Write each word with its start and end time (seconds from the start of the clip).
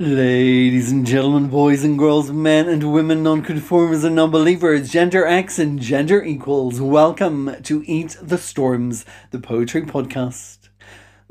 Ladies 0.00 0.90
and 0.90 1.06
gentlemen, 1.06 1.48
boys 1.48 1.84
and 1.84 1.98
girls, 1.98 2.30
men 2.30 2.70
and 2.70 2.90
women, 2.90 3.22
non-conformers 3.22 4.02
and 4.02 4.16
non-believers, 4.16 4.90
gender 4.90 5.26
X 5.26 5.58
and 5.58 5.78
gender 5.78 6.24
equals, 6.24 6.80
welcome 6.80 7.54
to 7.64 7.84
Eat 7.86 8.16
the 8.22 8.38
Storms, 8.38 9.04
the 9.30 9.38
poetry 9.38 9.82
podcast. 9.82 10.69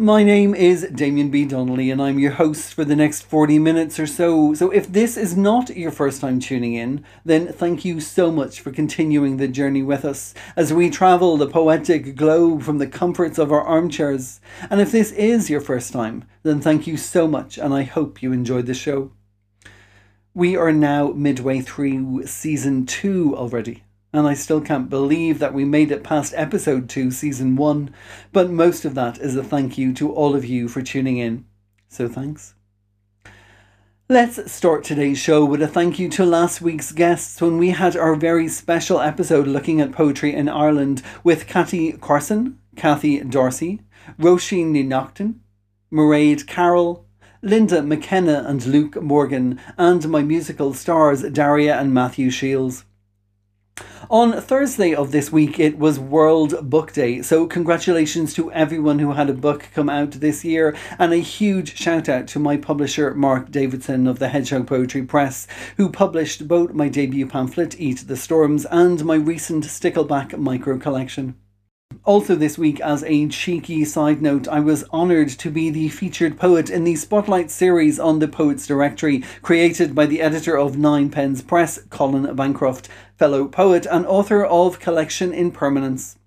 My 0.02 0.24
name 0.24 0.56
is 0.56 0.88
Damien 0.96 1.30
B. 1.30 1.44
Donnelly, 1.44 1.92
and 1.92 2.02
I'm 2.02 2.20
your 2.20 2.32
host 2.32 2.74
for 2.74 2.86
the 2.86 2.96
next 2.96 3.24
40 3.24 3.60
minutes 3.60 4.00
or 4.00 4.08
so. 4.08 4.54
So, 4.54 4.72
if 4.72 4.90
this 4.90 5.18
is 5.18 5.36
not 5.36 5.76
your 5.76 5.92
first 5.92 6.22
time 6.22 6.40
tuning 6.40 6.74
in, 6.74 7.04
then 7.26 7.52
thank 7.52 7.84
you 7.84 8.00
so 8.00 8.32
much 8.32 8.62
for 8.62 8.72
continuing 8.72 9.36
the 9.36 9.50
journey 9.50 9.84
with 9.84 10.06
us 10.06 10.34
as 10.56 10.72
we 10.72 10.90
travel 10.90 11.36
the 11.36 11.50
poetic 11.50 12.16
globe 12.16 12.64
from 12.64 12.78
the 12.78 12.88
comforts 12.88 13.38
of 13.38 13.52
our 13.52 13.62
armchairs. 13.62 14.40
And 14.70 14.80
if 14.80 14.90
this 14.90 15.12
is 15.12 15.50
your 15.50 15.60
first 15.60 15.92
time, 15.92 16.24
then 16.44 16.62
thank 16.62 16.88
you 16.88 16.96
so 16.96 17.28
much, 17.28 17.58
and 17.58 17.74
I 17.74 17.84
hope 17.84 18.24
you 18.24 18.32
enjoyed 18.32 18.68
the 18.68 18.74
show. 18.74 19.12
We 20.34 20.56
are 20.56 20.72
now 20.72 21.10
midway 21.10 21.60
through 21.60 22.26
season 22.26 22.86
two 22.86 23.36
already 23.36 23.84
and 24.12 24.28
I 24.28 24.34
still 24.34 24.62
can't 24.62 24.90
believe 24.90 25.40
that 25.40 25.54
we 25.54 25.66
made 25.66 25.92
it 25.92 26.04
past 26.04 26.34
episode 26.36 26.90
2, 26.90 27.12
season 27.12 27.56
1, 27.56 27.94
but 28.32 28.50
most 28.50 28.86
of 28.86 28.96
that 28.96 29.20
is 29.20 29.36
a 29.36 29.44
thank 29.44 29.78
you 29.78 29.94
to 29.94 30.12
all 30.12 30.36
of 30.36 30.46
you 30.46 30.68
for 30.68 30.82
tuning 30.82 31.18
in. 31.18 31.46
So 31.88 32.08
thanks. 32.08 32.56
Let's 34.12 34.52
start 34.52 34.84
today's 34.84 35.20
show 35.20 35.46
with 35.46 35.62
a 35.62 35.68
thank 35.68 36.00
you 36.00 36.10
to 36.10 36.26
last 36.26 36.62
week's 36.62 36.92
guests 36.92 37.40
when 37.40 37.60
we 37.60 37.70
had 37.70 37.96
our 37.96 38.16
very 38.16 38.48
special 38.48 39.00
episode 39.00 39.46
looking 39.46 39.80
at 39.82 39.92
poetry 39.92 40.34
in 40.34 40.50
Ireland 40.50 41.04
with 41.24 41.46
Kathy 41.46 41.92
Carson, 41.92 42.58
Kathy 42.76 43.20
Darcy, 43.20 43.82
Roisin 44.18 44.74
Neachtain, 44.74 45.36
Mairead 45.92 46.48
Carroll, 46.48 47.06
Linda 47.44 47.84
McKenna 47.84 48.44
and 48.48 48.66
Luke 48.66 49.00
Morgan, 49.00 49.60
and 49.78 50.10
my 50.10 50.24
musical 50.24 50.74
stars 50.74 51.22
Daria 51.22 51.80
and 51.80 51.94
Matthew 51.94 52.32
Shields. 52.32 52.86
On 54.10 54.42
Thursday 54.42 54.96
of 54.96 55.12
this 55.12 55.32
week, 55.32 55.60
it 55.60 55.78
was 55.78 56.00
World 56.00 56.68
Book 56.68 56.94
Day, 56.94 57.22
so 57.22 57.46
congratulations 57.46 58.34
to 58.34 58.52
everyone 58.52 58.98
who 58.98 59.12
had 59.12 59.30
a 59.30 59.34
book 59.34 59.68
come 59.76 59.88
out 59.88 60.14
this 60.14 60.44
year, 60.44 60.76
and 60.98 61.14
a 61.14 61.18
huge 61.18 61.78
shout 61.78 62.10
out 62.10 62.28
to 62.30 62.40
my 62.40 62.58
publisher 62.58 63.14
Mark 63.14 63.52
Davidson 63.52 64.08
of 64.08 64.18
the 64.18 64.30
Hedgehog 64.30 64.66
Poetry 64.66 65.04
Press, 65.04 65.46
who 65.78 65.92
published 65.92 66.48
both 66.48 66.74
my 66.74 66.90
debut 66.90 67.28
pamphlet, 67.28 67.80
Eat 67.80 68.08
the 68.08 68.18
Storms, 68.18 68.66
and 68.66 69.06
my 69.06 69.16
recent 69.16 69.66
Stickleback 69.66 70.36
micro 70.40 70.80
collection. 70.80 71.36
Also, 72.06 72.34
this 72.34 72.58
week, 72.58 72.80
as 72.80 73.04
a 73.04 73.28
cheeky 73.28 73.84
side 73.86 74.22
note, 74.22 74.48
I 74.48 74.60
was 74.60 74.84
honoured 74.86 75.30
to 75.30 75.52
be 75.52 75.70
the 75.70 75.90
featured 75.90 76.40
poet 76.40 76.70
in 76.70 76.84
the 76.84 76.96
Spotlight 76.96 77.52
series 77.52 78.00
on 78.00 78.20
the 78.20 78.28
Poets 78.28 78.66
Directory, 78.66 79.24
created 79.42 79.94
by 79.94 80.06
the 80.06 80.22
editor 80.22 80.58
of 80.58 80.78
Nine 80.78 81.10
Pens 81.10 81.42
Press, 81.42 81.80
Colin 81.90 82.36
Bancroft, 82.36 82.90
fellow 83.20 83.50
poet 83.50 83.86
and 83.86 84.06
author 84.06 84.46
of 84.46 84.80
Collection 84.80 85.34
Impermanence. 85.34 86.18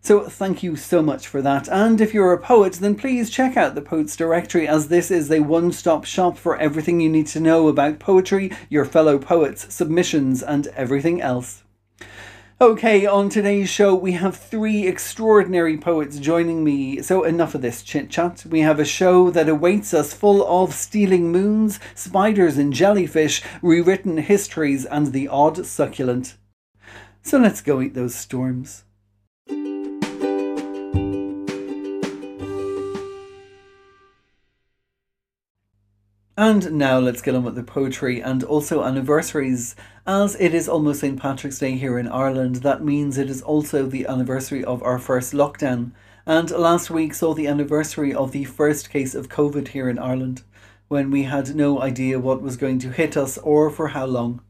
So, 0.00 0.26
thank 0.26 0.62
you 0.62 0.74
so 0.74 1.02
much 1.02 1.28
for 1.28 1.42
that. 1.42 1.68
And 1.68 2.00
if 2.00 2.14
you're 2.14 2.32
a 2.32 2.40
poet, 2.40 2.72
then 2.72 2.94
please 2.94 3.28
check 3.28 3.58
out 3.58 3.74
the 3.74 3.82
Poets 3.82 4.16
Directory, 4.16 4.66
as 4.66 4.88
this 4.88 5.10
is 5.10 5.30
a 5.30 5.40
one 5.40 5.70
stop 5.70 6.06
shop 6.06 6.38
for 6.38 6.56
everything 6.56 6.98
you 6.98 7.10
need 7.10 7.26
to 7.26 7.40
know 7.40 7.68
about 7.68 7.98
poetry, 7.98 8.50
your 8.70 8.86
fellow 8.86 9.18
poets, 9.18 9.72
submissions, 9.72 10.42
and 10.42 10.68
everything 10.68 11.20
else. 11.20 11.62
Okay, 12.62 13.06
on 13.06 13.30
today's 13.30 13.70
show, 13.70 13.94
we 13.94 14.12
have 14.12 14.36
three 14.36 14.86
extraordinary 14.86 15.78
poets 15.78 16.18
joining 16.18 16.62
me. 16.62 17.00
So, 17.00 17.24
enough 17.24 17.54
of 17.54 17.62
this 17.62 17.80
chit 17.80 18.10
chat. 18.10 18.44
We 18.44 18.60
have 18.60 18.78
a 18.78 18.84
show 18.84 19.30
that 19.30 19.48
awaits 19.48 19.94
us 19.94 20.12
full 20.12 20.46
of 20.46 20.74
stealing 20.74 21.32
moons, 21.32 21.80
spiders, 21.94 22.58
and 22.58 22.70
jellyfish, 22.70 23.42
rewritten 23.62 24.18
histories, 24.18 24.84
and 24.84 25.06
the 25.06 25.26
odd 25.26 25.64
succulent. 25.64 26.36
So, 27.22 27.38
let's 27.38 27.62
go 27.62 27.80
eat 27.80 27.94
those 27.94 28.14
storms. 28.14 28.84
And 36.36 36.72
now 36.72 36.98
let's 36.98 37.22
get 37.22 37.34
on 37.34 37.44
with 37.44 37.54
the 37.54 37.62
poetry 37.62 38.20
and 38.20 38.42
also 38.44 38.82
anniversaries. 38.82 39.76
As 40.06 40.36
it 40.36 40.54
is 40.54 40.68
almost 40.68 41.00
St. 41.00 41.20
Patrick's 41.20 41.58
Day 41.58 41.76
here 41.76 41.98
in 41.98 42.08
Ireland, 42.08 42.56
that 42.56 42.84
means 42.84 43.18
it 43.18 43.28
is 43.28 43.42
also 43.42 43.86
the 43.86 44.06
anniversary 44.06 44.64
of 44.64 44.82
our 44.82 44.98
first 44.98 45.32
lockdown. 45.32 45.92
And 46.24 46.50
last 46.50 46.90
week 46.90 47.14
saw 47.14 47.34
the 47.34 47.46
anniversary 47.46 48.14
of 48.14 48.32
the 48.32 48.44
first 48.44 48.90
case 48.90 49.14
of 49.14 49.28
COVID 49.28 49.68
here 49.68 49.88
in 49.88 49.98
Ireland, 49.98 50.42
when 50.88 51.10
we 51.10 51.24
had 51.24 51.54
no 51.54 51.82
idea 51.82 52.18
what 52.18 52.42
was 52.42 52.56
going 52.56 52.78
to 52.80 52.90
hit 52.90 53.16
us 53.16 53.36
or 53.38 53.70
for 53.70 53.88
how 53.88 54.06
long 54.06 54.40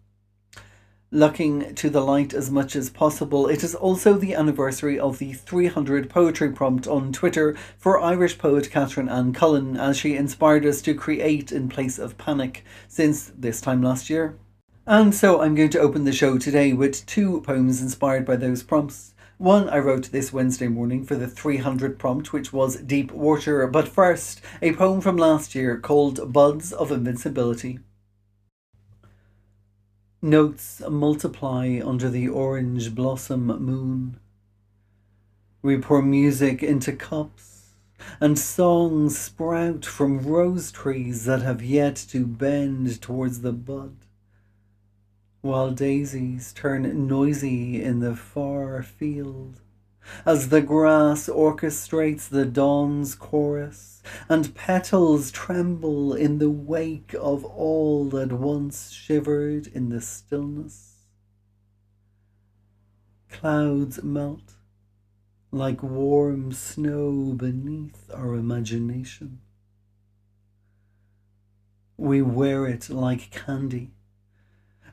looking 1.13 1.75
to 1.75 1.91
the 1.91 2.01
light 2.01 2.33
as 2.33 2.51
much 2.51 2.77
as 2.77 2.89
possible. 2.89 3.49
It 3.49 3.65
is 3.65 3.75
also 3.75 4.15
the 4.15 4.35
anniversary 4.35 4.99
of 4.99 5.19
the 5.19 5.33
300 5.33 6.09
poetry 6.09 6.53
prompt 6.53 6.87
on 6.87 7.13
Twitter 7.13 7.57
for 7.77 8.01
Irish 8.01 8.39
poet 8.39 8.71
Catherine 8.71 9.09
Ann 9.09 9.33
Cullen 9.33 9.77
as 9.77 9.97
she 9.97 10.15
inspired 10.15 10.65
us 10.65 10.81
to 10.83 10.95
create 10.95 11.51
in 11.51 11.69
place 11.69 11.99
of 11.99 12.17
panic 12.17 12.65
since 12.87 13.33
this 13.37 13.61
time 13.61 13.83
last 13.83 14.09
year. 14.09 14.39
And 14.87 15.15
so 15.15 15.41
I'm 15.41 15.57
going 15.57 15.71
to 15.71 15.81
open 15.81 16.05
the 16.05 16.13
show 16.13 16.39
today 16.39 16.73
with 16.73 17.05
two 17.07 17.41
poems 17.41 17.83
inspired 17.83 18.25
by 18.25 18.37
those 18.37 18.63
prompts. 18.63 19.15
One 19.37 19.69
I 19.69 19.79
wrote 19.79 20.13
this 20.13 20.33
Wednesday 20.33 20.69
morning 20.69 21.05
for 21.05 21.17
the 21.17 21.27
300 21.27 21.99
prompt, 21.99 22.33
which 22.33 22.53
was 22.53 22.77
Deep 22.77 23.11
Water, 23.11 23.67
but 23.67 23.89
first, 23.89 24.43
a 24.63 24.75
poem 24.75 25.01
from 25.01 25.17
last 25.17 25.55
year 25.55 25.79
called 25.79 26.33
Buds 26.33 26.73
of 26.73 26.93
Invincibility. 26.93 27.81
Notes 30.23 30.83
multiply 30.87 31.81
under 31.83 32.11
the 32.11 32.29
orange 32.29 32.95
blossom 32.95 33.47
moon. 33.47 34.21
We 35.63 35.79
pour 35.79 36.03
music 36.03 36.63
into 36.63 36.93
cups, 36.93 37.77
and 38.21 38.39
songs 38.39 39.17
sprout 39.17 39.87
from 39.87 40.19
rose 40.19 40.71
trees 40.71 41.25
that 41.25 41.41
have 41.41 41.63
yet 41.63 41.97
to 42.11 42.27
bend 42.27 43.01
towards 43.01 43.41
the 43.41 43.55
bud, 43.55 43.97
while 45.41 45.71
daisies 45.71 46.53
turn 46.53 47.07
noisy 47.07 47.83
in 47.83 48.01
the 48.01 48.15
far 48.15 48.83
field 48.83 49.63
as 50.25 50.49
the 50.49 50.61
grass 50.61 51.29
orchestrates 51.29 52.29
the 52.29 52.45
dawn's 52.45 53.15
chorus, 53.15 54.03
and 54.29 54.55
petals 54.55 55.31
tremble 55.31 56.15
in 56.15 56.39
the 56.39 56.51
wake 56.51 57.15
of 57.15 57.45
all 57.45 58.05
that 58.07 58.33
once 58.33 58.91
shivered 58.91 59.67
in 59.67 59.89
the 59.89 60.01
stillness. 60.01 61.07
Clouds 63.29 64.03
melt 64.03 64.55
like 65.53 65.83
warm 65.83 66.53
snow 66.53 67.33
beneath 67.37 68.11
our 68.13 68.35
imagination. 68.35 69.41
We 71.97 72.23
wear 72.23 72.67
it 72.67 72.89
like 72.89 73.31
candy 73.31 73.93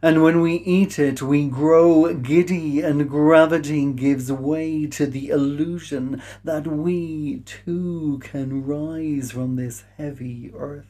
and 0.02 0.22
when 0.22 0.42
we 0.42 0.56
eat 0.58 1.00
it, 1.00 1.24
we 1.24 1.48
grow 1.48 2.14
giddy, 2.14 2.82
and 2.82 3.10
gravity 3.10 3.92
gives 3.94 4.32
way 4.32 4.86
to 4.86 5.08
the 5.08 5.30
illusion 5.30 6.22
that 6.44 6.68
we 6.68 7.40
too 7.46 8.20
can 8.22 8.64
rise 8.64 9.32
from 9.32 9.56
this 9.56 9.86
heavy 9.98 10.52
earth. 10.54 10.86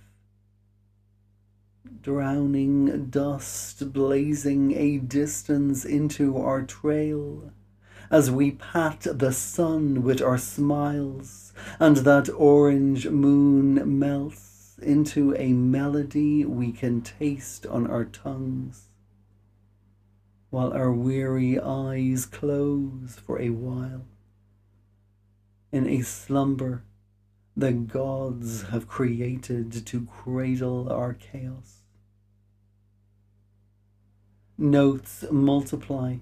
Drowning 2.01 3.05
dust 3.05 3.93
blazing 3.93 4.73
a 4.75 4.97
distance 4.97 5.85
into 5.85 6.37
our 6.37 6.63
trail 6.63 7.51
as 8.11 8.29
we 8.29 8.51
pat 8.51 9.01
the 9.01 9.31
sun 9.31 10.03
with 10.03 10.21
our 10.21 10.37
smiles, 10.37 11.53
and 11.79 11.97
that 11.97 12.29
orange 12.29 13.07
moon 13.07 13.99
melts 13.99 14.75
into 14.81 15.33
a 15.37 15.53
melody 15.53 16.45
we 16.45 16.71
can 16.71 17.01
taste 17.01 17.65
on 17.65 17.87
our 17.87 18.05
tongues 18.05 18.86
while 20.57 20.73
our 20.73 20.91
weary 20.91 21.59
eyes 21.59 22.25
close 22.25 23.15
for 23.23 23.39
a 23.39 23.51
while. 23.51 24.01
In 25.71 25.87
a 25.87 26.01
slumber 26.01 26.81
the 27.55 27.71
gods 27.71 28.63
have 28.71 28.87
created 28.87 29.85
to 29.85 30.07
cradle 30.07 30.91
our 30.91 31.13
chaos. 31.13 31.83
Notes 34.57 35.25
multiply. 35.29 36.15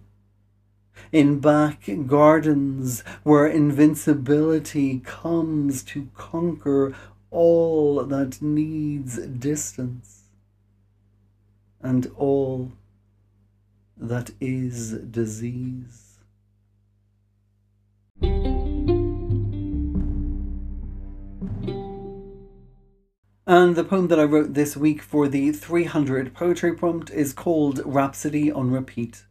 In 1.14 1.40
back 1.40 1.88
gardens 2.06 3.06
where 3.24 3.48
invincibility 3.48 5.00
comes 5.00 5.82
to 5.84 6.10
conquer 6.14 6.94
all 7.32 8.04
that 8.04 8.42
needs 8.42 9.18
distance 9.18 10.24
and 11.82 12.12
all 12.18 12.74
that 13.98 14.32
is 14.40 14.94
disease. 15.00 16.20
And 23.48 23.76
the 23.76 23.84
poem 23.84 24.08
that 24.08 24.20
I 24.20 24.24
wrote 24.24 24.56
this 24.56 24.76
week 24.76 25.04
for 25.04 25.28
the 25.28 25.52
300 25.52 26.34
poetry 26.34 26.74
prompt 26.74 27.12
is 27.12 27.32
called 27.32 27.80
Rhapsody 27.86 28.52
on 28.52 28.72
Repeat. 28.72 29.26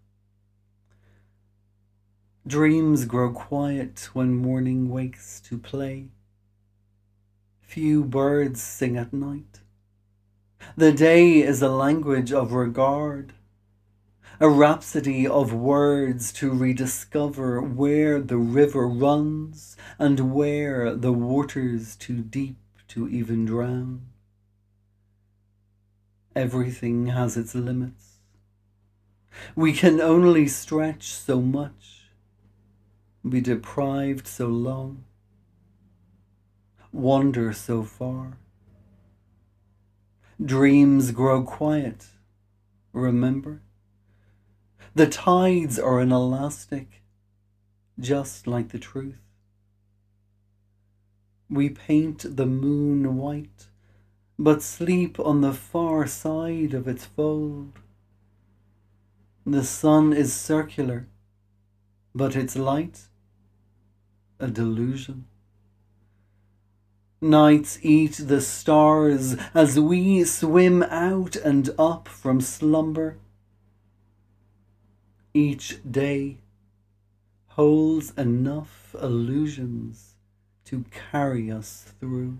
Dreams 2.46 3.06
grow 3.06 3.32
quiet 3.32 4.11
when 4.12 4.34
morning 4.34 4.88
wakes 4.88 5.40
to 5.40 5.58
play. 5.58 6.11
Few 7.61 8.05
birds 8.05 8.62
sing 8.62 8.96
at 8.96 9.12
night. 9.12 9.61
The 10.76 10.93
day 10.93 11.40
is 11.40 11.61
a 11.61 11.69
language 11.69 12.32
of 12.32 12.52
regard, 12.52 13.32
a 14.40 14.48
rhapsody 14.48 15.26
of 15.26 15.52
words 15.52 16.32
to 16.32 16.50
rediscover 16.50 17.60
where 17.60 18.20
the 18.20 18.36
river 18.36 18.88
runs 18.88 19.76
and 19.98 20.34
where 20.34 20.94
the 20.94 21.12
water's 21.12 21.94
too 21.94 22.20
deep 22.20 22.56
to 22.88 23.08
even 23.08 23.44
drown. 23.44 24.02
Everything 26.34 27.06
has 27.06 27.36
its 27.36 27.54
limits. 27.54 28.19
We 29.54 29.72
can 29.72 30.00
only 30.00 30.48
stretch 30.48 31.12
so 31.12 31.40
much, 31.40 32.08
be 33.28 33.40
deprived 33.40 34.26
so 34.26 34.48
long, 34.48 35.04
wander 36.92 37.52
so 37.52 37.84
far. 37.84 38.38
Dreams 40.44 41.12
grow 41.12 41.44
quiet, 41.44 42.06
remember? 42.92 43.62
The 44.94 45.08
tides 45.08 45.79
are 45.79 46.00
inelastic, 46.00 47.02
just 47.99 48.46
like 48.46 48.69
the 48.69 48.79
truth. 48.79 49.19
We 51.50 51.69
paint 51.70 52.37
the 52.37 52.46
moon 52.46 53.17
white, 53.17 53.69
but 54.38 54.62
sleep 54.62 55.19
on 55.19 55.41
the 55.41 55.52
far 55.52 56.06
side 56.06 56.75
of 56.75 56.87
its 56.87 57.05
fold. 57.05 57.73
The 59.44 59.64
sun 59.64 60.12
is 60.12 60.32
circular, 60.32 61.08
but 62.14 62.37
its 62.37 62.56
light 62.56 63.08
a 64.38 64.49
delusion. 64.49 65.26
Nights 67.20 67.79
eat 67.82 68.20
the 68.23 68.40
stars 68.40 69.37
as 69.55 69.81
we 69.81 70.25
swim 70.25 70.82
out 70.82 71.37
and 71.37 71.70
up 71.79 72.08
from 72.08 72.40
slumber. 72.40 73.17
Each 75.36 75.81
day 75.90 76.38
holds 77.48 78.12
enough 78.16 78.94
illusions 79.02 80.14
to 80.66 80.84
carry 81.10 81.50
us 81.50 81.92
through. 81.98 82.38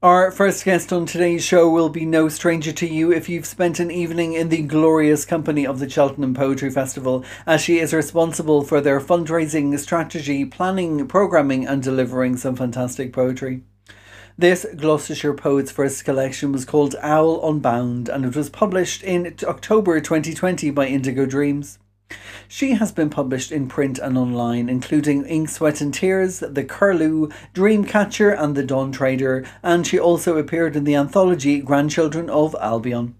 Our 0.00 0.30
first 0.30 0.64
guest 0.64 0.92
on 0.92 1.06
today's 1.06 1.42
show 1.42 1.68
will 1.68 1.88
be 1.88 2.06
no 2.06 2.28
stranger 2.28 2.70
to 2.70 2.86
you 2.86 3.12
if 3.12 3.28
you've 3.28 3.44
spent 3.44 3.80
an 3.80 3.90
evening 3.90 4.32
in 4.32 4.48
the 4.48 4.62
glorious 4.62 5.24
company 5.24 5.66
of 5.66 5.80
the 5.80 5.90
Cheltenham 5.90 6.34
Poetry 6.34 6.70
Festival, 6.70 7.24
as 7.48 7.62
she 7.62 7.80
is 7.80 7.92
responsible 7.92 8.62
for 8.62 8.80
their 8.80 9.00
fundraising 9.00 9.76
strategy, 9.76 10.44
planning, 10.44 11.08
programming, 11.08 11.66
and 11.66 11.82
delivering 11.82 12.36
some 12.36 12.54
fantastic 12.54 13.12
poetry. 13.12 13.62
This 14.38 14.64
Gloucestershire 14.76 15.34
Poets 15.34 15.72
First 15.72 16.04
collection 16.04 16.52
was 16.52 16.64
called 16.64 16.94
Owl 17.00 17.44
Unbound 17.50 18.08
and 18.08 18.24
it 18.24 18.36
was 18.36 18.50
published 18.50 19.02
in 19.02 19.34
October 19.42 20.00
2020 20.00 20.70
by 20.70 20.86
Indigo 20.86 21.26
Dreams. 21.26 21.80
She 22.50 22.72
has 22.72 22.92
been 22.92 23.10
published 23.10 23.52
in 23.52 23.68
print 23.68 23.98
and 23.98 24.16
online, 24.16 24.70
including 24.70 25.26
Ink, 25.26 25.50
Sweat 25.50 25.82
and 25.82 25.92
Tears, 25.92 26.38
The 26.38 26.64
Curlew, 26.64 27.28
Dreamcatcher, 27.54 28.34
and 28.36 28.56
The 28.56 28.64
Dawntreader, 28.64 29.46
and 29.62 29.86
she 29.86 29.98
also 29.98 30.38
appeared 30.38 30.74
in 30.74 30.84
the 30.84 30.94
anthology 30.94 31.60
Grandchildren 31.60 32.30
of 32.30 32.56
Albion. 32.60 33.14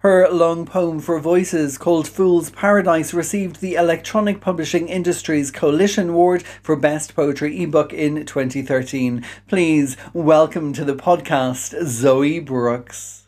Her 0.00 0.28
long 0.28 0.64
poem 0.64 1.00
for 1.00 1.18
voices 1.18 1.76
called 1.76 2.06
Fool's 2.06 2.50
Paradise 2.50 3.12
received 3.12 3.60
the 3.60 3.74
Electronic 3.74 4.40
Publishing 4.40 4.88
Industries 4.88 5.50
Coalition 5.50 6.10
Award 6.10 6.44
for 6.62 6.76
Best 6.76 7.16
Poetry 7.16 7.60
ebook 7.62 7.92
in 7.92 8.24
2013. 8.24 9.24
Please 9.48 9.96
welcome 10.12 10.72
to 10.74 10.84
the 10.84 10.94
podcast 10.94 11.74
Zoe 11.84 12.38
Brooks. 12.38 13.26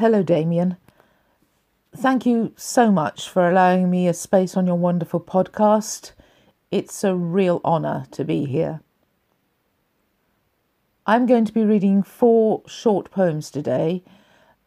Hello, 0.00 0.22
Damien. 0.22 0.78
Thank 1.94 2.24
you 2.24 2.54
so 2.56 2.90
much 2.90 3.28
for 3.28 3.46
allowing 3.46 3.90
me 3.90 4.08
a 4.08 4.14
space 4.14 4.56
on 4.56 4.66
your 4.66 4.76
wonderful 4.76 5.20
podcast. 5.20 6.12
It's 6.70 7.04
a 7.04 7.14
real 7.14 7.60
honour 7.66 8.06
to 8.12 8.24
be 8.24 8.46
here. 8.46 8.80
I'm 11.06 11.26
going 11.26 11.44
to 11.44 11.52
be 11.52 11.66
reading 11.66 12.02
four 12.02 12.62
short 12.66 13.10
poems 13.10 13.50
today. 13.50 14.02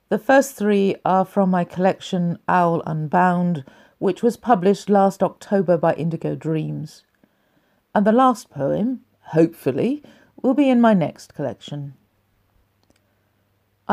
The 0.10 0.20
first 0.20 0.56
three 0.56 0.98
are 1.04 1.26
from 1.26 1.50
my 1.50 1.64
collection 1.64 2.38
Owl 2.48 2.84
Unbound, 2.86 3.66
which 3.98 4.22
was 4.22 4.38
published 4.38 4.88
last 4.88 5.24
October 5.24 5.80
by 5.80 5.96
Indigo 5.96 6.36
Dreams. 6.36 7.06
And 7.96 8.06
the 8.06 8.12
last 8.12 8.52
poem, 8.52 9.00
hopefully, 9.32 10.04
will 10.44 10.54
be 10.54 10.70
in 10.70 10.80
my 10.80 10.94
next 10.94 11.34
collection. 11.34 11.96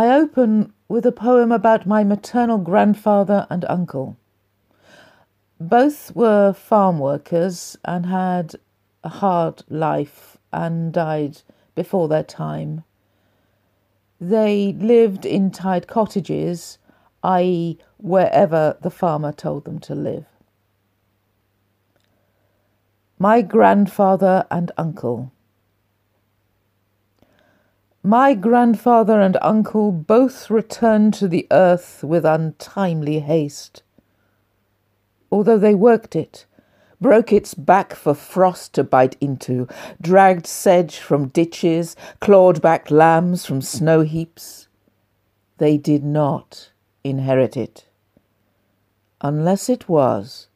I 0.00 0.08
open 0.16 0.72
with 0.88 1.04
a 1.04 1.12
poem 1.12 1.52
about 1.52 1.84
my 1.84 2.04
maternal 2.04 2.56
grandfather 2.56 3.46
and 3.50 3.66
uncle. 3.66 4.16
Both 5.60 6.16
were 6.16 6.54
farm 6.54 6.98
workers 6.98 7.76
and 7.84 8.06
had 8.06 8.56
a 9.04 9.10
hard 9.10 9.62
life 9.68 10.38
and 10.54 10.90
died 10.90 11.42
before 11.74 12.08
their 12.08 12.22
time. 12.22 12.84
They 14.18 14.72
lived 14.72 15.26
in 15.26 15.50
tied 15.50 15.86
cottages, 15.86 16.78
i.e., 17.22 17.76
wherever 17.98 18.78
the 18.80 18.90
farmer 18.90 19.32
told 19.32 19.66
them 19.66 19.80
to 19.80 19.94
live. 19.94 20.24
My 23.18 23.42
grandfather 23.42 24.46
and 24.50 24.72
uncle. 24.78 25.30
My 28.02 28.32
grandfather 28.32 29.20
and 29.20 29.36
uncle 29.42 29.92
both 29.92 30.48
returned 30.48 31.12
to 31.14 31.28
the 31.28 31.46
earth 31.50 32.02
with 32.02 32.24
untimely 32.24 33.20
haste. 33.20 33.82
Although 35.30 35.58
they 35.58 35.74
worked 35.74 36.16
it, 36.16 36.46
broke 36.98 37.30
its 37.30 37.52
back 37.52 37.94
for 37.94 38.14
frost 38.14 38.72
to 38.74 38.84
bite 38.84 39.18
into, 39.20 39.68
dragged 40.00 40.46
sedge 40.46 40.98
from 40.98 41.28
ditches, 41.28 41.94
clawed 42.20 42.62
back 42.62 42.90
lambs 42.90 43.44
from 43.44 43.60
snow 43.60 44.00
heaps. 44.00 44.68
They 45.58 45.76
did 45.76 46.02
not 46.02 46.70
inherit 47.04 47.54
it, 47.54 47.84
unless 49.20 49.68
it 49.68 49.90
was 49.90 50.48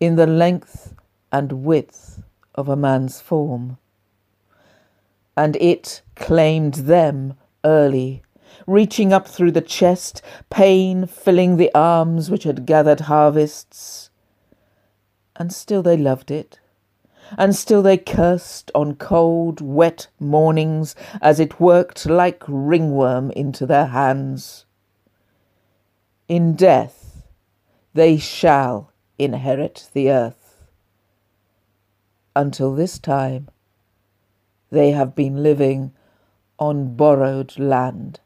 in 0.00 0.16
the 0.16 0.26
length 0.26 0.94
and 1.30 1.64
width 1.64 2.24
of 2.56 2.68
a 2.68 2.76
man's 2.76 3.20
form. 3.20 3.78
And 5.36 5.54
it 5.56 6.02
claimed 6.18 6.74
them 6.74 7.34
early, 7.64 8.22
reaching 8.66 9.12
up 9.12 9.26
through 9.26 9.52
the 9.52 9.60
chest, 9.60 10.20
pain 10.50 11.06
filling 11.06 11.56
the 11.56 11.70
arms 11.74 12.30
which 12.30 12.44
had 12.44 12.66
gathered 12.66 13.00
harvests 13.00 14.08
and 15.38 15.52
still 15.52 15.82
they 15.82 15.96
loved 15.96 16.30
it. 16.30 16.58
And 17.36 17.54
still 17.54 17.82
they 17.82 17.96
cursed 17.96 18.70
on 18.74 18.96
cold, 18.96 19.60
wet 19.60 20.08
mornings 20.18 20.94
as 21.22 21.38
it 21.38 21.60
worked 21.60 22.06
like 22.06 22.42
ringworm 22.48 23.30
into 23.30 23.64
their 23.64 23.86
hands. 23.86 24.66
In 26.26 26.54
death 26.54 27.22
they 27.94 28.18
shall 28.18 28.92
inherit 29.18 29.88
the 29.92 30.10
earth. 30.10 30.64
Until 32.34 32.74
this 32.74 32.98
time, 32.98 33.48
they 34.70 34.90
have 34.90 35.14
been 35.14 35.42
living 35.42 35.92
on 36.58 36.94
borrowed 36.96 37.58
land. 37.58 38.20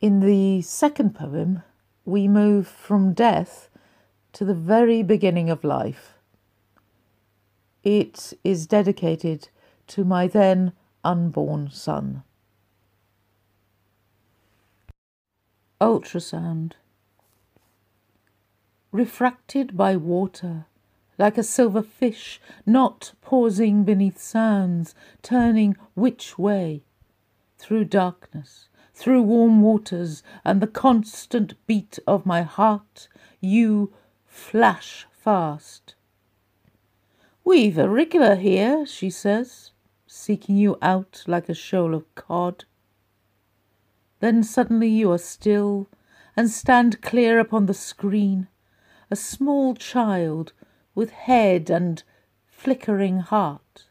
In 0.00 0.20
the 0.20 0.62
second 0.62 1.14
poem, 1.14 1.62
we 2.04 2.28
move 2.28 2.68
from 2.68 3.12
death 3.12 3.68
to 4.32 4.44
the 4.44 4.54
very 4.54 5.02
beginning 5.02 5.50
of 5.50 5.64
life. 5.64 6.14
It 7.82 8.32
is 8.44 8.66
dedicated 8.66 9.48
to 9.88 10.04
my 10.04 10.28
then 10.28 10.72
unborn 11.04 11.70
son. 11.70 12.22
Ultrasound. 15.80 16.72
Refracted 18.92 19.76
by 19.76 19.96
water, 19.96 20.66
like 21.18 21.36
a 21.36 21.42
silver 21.42 21.82
fish, 21.82 22.40
not 22.64 23.12
pausing 23.20 23.84
beneath 23.84 24.18
sounds, 24.18 24.94
turning 25.22 25.76
which 25.94 26.38
way? 26.38 26.84
Through 27.58 27.86
darkness, 27.86 28.68
through 28.94 29.22
warm 29.22 29.60
waters, 29.60 30.22
and 30.44 30.60
the 30.60 30.66
constant 30.66 31.54
beat 31.66 31.98
of 32.06 32.24
my 32.24 32.42
heart, 32.42 33.08
you 33.40 33.92
flash 34.24 35.06
fast. 35.10 35.96
We've 37.44 37.78
a 37.78 37.88
wriggler 37.88 38.36
here, 38.36 38.86
she 38.86 39.10
says, 39.10 39.72
seeking 40.06 40.56
you 40.56 40.78
out 40.80 41.24
like 41.26 41.48
a 41.48 41.54
shoal 41.54 41.94
of 41.94 42.14
cod. 42.14 42.64
Then 44.20 44.42
suddenly 44.42 44.88
you 44.88 45.10
are 45.12 45.18
still 45.18 45.88
and 46.36 46.50
stand 46.50 47.02
clear 47.02 47.38
upon 47.38 47.66
the 47.66 47.74
screen, 47.74 48.48
a 49.10 49.16
small 49.16 49.74
child 49.74 50.52
with 50.98 51.10
head 51.10 51.70
and 51.70 52.02
flickering 52.44 53.20
heart. 53.20 53.86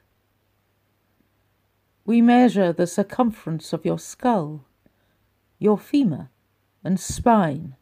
We 2.03 2.21
measure 2.21 2.73
the 2.73 2.85
circumference 2.85 3.71
of 3.71 3.85
your 3.85 3.97
skull, 3.97 4.65
your 5.57 5.77
femur 5.77 6.27
and 6.83 6.99
spine. 6.99 7.77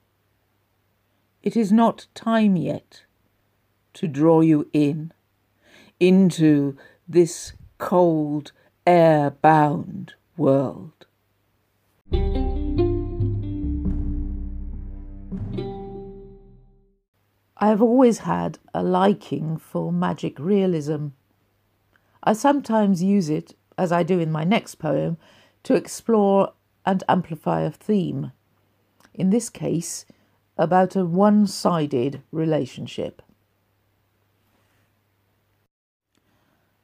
It 1.41 1.58
is 1.58 1.72
not 1.72 2.05
time 2.13 2.55
yet 2.55 3.01
to 3.96 4.08
draw 4.08 4.41
you 4.41 4.70
in, 4.74 5.12
into 6.00 6.77
this 7.08 7.53
cold, 7.79 8.51
air 8.86 9.32
bound 9.32 10.13
world. 10.38 11.08
I 17.66 17.70
have 17.70 17.82
always 17.82 18.20
had 18.20 18.60
a 18.76 18.84
liking 18.84 19.58
for 19.58 19.92
magic 19.92 20.38
realism. 20.38 21.08
I 22.22 22.34
sometimes 22.34 23.02
use 23.02 23.28
it, 23.28 23.56
as 23.76 23.92
I 23.92 24.04
do 24.04 24.20
in 24.20 24.32
my 24.32 24.44
next 24.44 24.76
poem, 24.76 25.18
to 25.64 25.74
explore 25.74 26.54
and 26.86 27.04
amplify 27.10 27.62
a 27.62 27.72
theme. 27.72 28.34
In 29.16 29.32
this 29.32 29.50
case, 29.50 30.06
about 30.60 30.96
a 30.96 31.06
one 31.06 31.48
sided 31.48 32.22
relationship. 32.32 33.24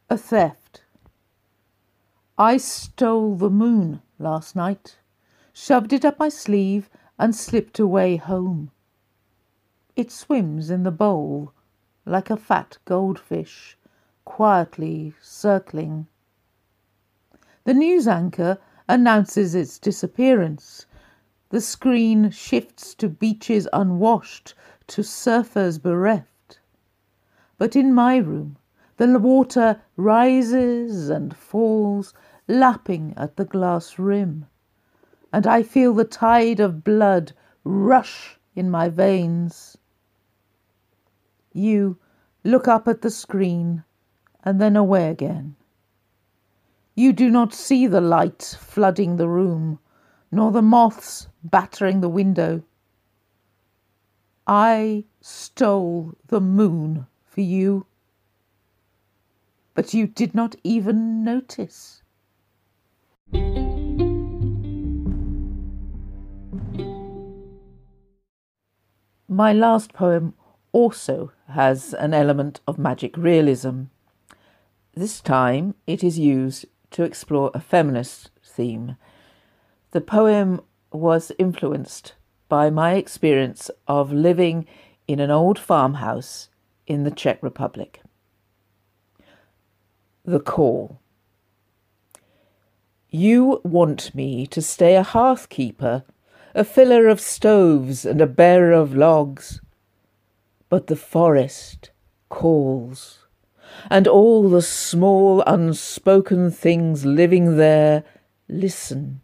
A 0.10 0.18
theft. 0.18 0.82
I 2.40 2.58
stole 2.58 3.36
the 3.36 3.52
moon 3.52 4.02
last 4.18 4.56
night, 4.56 4.98
shoved 5.54 5.94
it 5.94 6.04
up 6.04 6.18
my 6.18 6.30
sleeve, 6.30 6.90
and 7.20 7.36
slipped 7.36 7.78
away 7.78 8.16
home. 8.16 8.72
It 9.96 10.10
swims 10.10 10.70
in 10.70 10.84
the 10.84 10.92
bowl 10.92 11.54
like 12.06 12.30
a 12.30 12.38
fat 12.38 12.78
goldfish, 12.86 13.78
quietly 14.24 15.14
circling. 15.22 16.08
The 17.66 17.74
news 17.74 18.08
anchor 18.08 18.58
announces 18.88 19.54
its 19.54 19.78
disappearance. 19.78 20.86
The 21.50 21.62
screen 21.62 22.32
shifts 22.32 22.96
to 22.96 23.10
beaches 23.10 23.68
unwashed, 23.74 24.56
to 24.88 25.02
surfers 25.04 25.78
bereft. 25.78 26.60
But 27.58 27.76
in 27.76 27.94
my 27.94 28.18
room, 28.18 28.58
the 28.98 29.20
water 29.20 29.82
rises 29.98 31.10
and 31.10 31.36
falls, 31.36 32.14
lapping 32.48 33.14
at 33.18 33.36
the 33.36 33.46
glass 33.46 34.00
rim, 34.00 34.48
and 35.34 35.46
I 35.46 35.64
feel 35.64 35.94
the 35.94 36.06
tide 36.06 36.60
of 36.60 36.84
blood 36.84 37.34
rush 37.64 38.40
in 38.56 38.70
my 38.70 38.90
veins. 38.90 39.78
You 41.54 41.98
look 42.44 42.68
up 42.68 42.88
at 42.88 43.02
the 43.02 43.10
screen 43.10 43.84
and 44.44 44.60
then 44.60 44.76
away 44.76 45.10
again. 45.10 45.56
You 46.96 47.14
do 47.14 47.30
not 47.30 47.54
see 47.54 47.88
the 47.88 48.02
light 48.02 48.58
flooding 48.60 49.18
the 49.18 49.30
room, 49.30 49.80
nor 50.32 50.52
the 50.52 50.62
moths 50.62 51.28
battering 51.44 52.02
the 52.02 52.10
window. 52.10 52.64
I 54.46 55.06
stole 55.22 56.14
the 56.28 56.42
moon 56.42 57.08
for 57.24 57.42
you, 57.42 57.86
but 59.74 59.94
you 59.94 60.08
did 60.08 60.36
not 60.36 60.56
even 60.64 61.24
notice. 61.24 62.02
My 69.28 69.54
last 69.54 69.94
poem 69.94 70.34
also 70.74 71.32
has 71.52 71.94
an 71.94 72.14
element 72.14 72.60
of 72.68 72.78
magic 72.78 73.16
realism. 73.18 73.84
This 74.94 75.22
time 75.22 75.76
it 75.88 76.04
is 76.04 76.20
used 76.20 76.66
to 76.92 77.04
explore 77.04 77.52
a 77.54 77.60
feminist 77.60 78.30
theme. 78.44 78.98
The 79.92 80.02
poem 80.02 80.62
was 80.92 81.32
influenced 81.40 82.14
by 82.50 82.70
my 82.70 82.96
experience 82.96 83.72
of 83.88 84.12
living 84.12 84.66
in 85.08 85.20
an 85.20 85.32
old 85.32 85.58
farmhouse 85.58 86.50
in 86.88 87.04
the 87.04 87.12
Czech 87.12 87.42
Republic. 87.42 88.02
The 90.26 90.40
Call. 90.40 91.00
You 93.10 93.62
want 93.64 94.14
me 94.14 94.48
to 94.48 94.62
stay 94.62 94.96
a 94.96 95.04
hearthkeeper, 95.04 96.04
a 96.54 96.64
filler 96.64 97.08
of 97.08 97.20
stoves 97.20 98.06
and 98.06 98.22
a 98.22 98.28
bearer 98.28 98.72
of 98.72 98.96
logs 98.96 99.62
but 100.72 100.88
the 100.88 100.96
forest 100.96 101.92
calls, 102.30 103.28
and 103.90 104.08
all 104.08 104.50
the 104.50 104.62
small 104.62 105.44
unspoken 105.46 106.50
things 106.50 107.06
living 107.06 107.58
there 107.58 108.06
listen. 108.48 109.20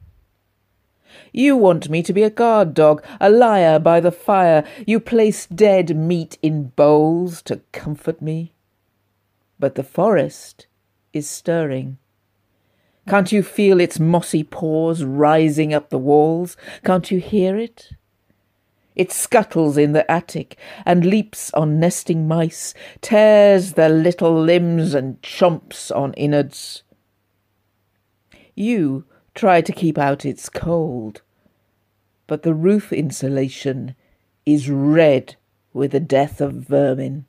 You 1.32 1.56
want 1.56 1.90
me 1.90 2.04
to 2.04 2.12
be 2.12 2.24
a 2.24 2.30
guard 2.30 2.74
dog, 2.74 3.02
a 3.22 3.30
liar 3.30 3.80
by 3.80 4.02
the 4.02 4.12
fire. 4.12 4.66
You 4.86 5.00
place 5.00 5.46
dead 5.46 5.96
meat 5.96 6.38
in 6.42 6.74
bowls 6.76 7.42
to 7.44 7.62
comfort 7.72 8.22
me. 8.22 8.54
But 9.58 9.76
the 9.76 9.86
forest 9.86 10.68
is 11.14 11.30
stirring. 11.30 11.98
Can't 13.08 13.32
you 13.32 13.42
feel 13.42 13.80
its 13.80 14.02
mossy 14.02 14.44
paws 14.44 15.02
rising 15.02 15.74
up 15.74 15.92
the 15.92 15.98
walls? 15.98 16.58
Can't 16.84 17.10
you 17.10 17.22
hear 17.22 17.56
it? 17.58 17.92
It 18.98 19.12
scuttles 19.12 19.78
in 19.78 19.94
the 19.94 20.10
attic 20.12 20.58
and 20.84 21.06
leaps 21.06 21.54
on 21.54 21.80
nesting 21.80 22.28
mice, 22.28 22.74
tears 23.00 23.74
their 23.74 23.90
little 23.90 24.42
limbs 24.42 24.96
and 24.96 25.22
chomps 25.22 25.96
on 25.96 26.14
innards. 26.14 26.82
You 28.56 29.06
try 29.36 29.62
to 29.62 29.72
keep 29.72 30.00
out 30.00 30.26
its 30.26 30.50
cold, 30.50 31.22
but 32.26 32.42
the 32.42 32.56
roof 32.56 32.92
insulation 32.92 33.96
is 34.48 34.68
red 34.68 35.36
with 35.74 35.92
the 35.92 36.00
death 36.00 36.42
of 36.42 36.54
vermin. 36.54 37.26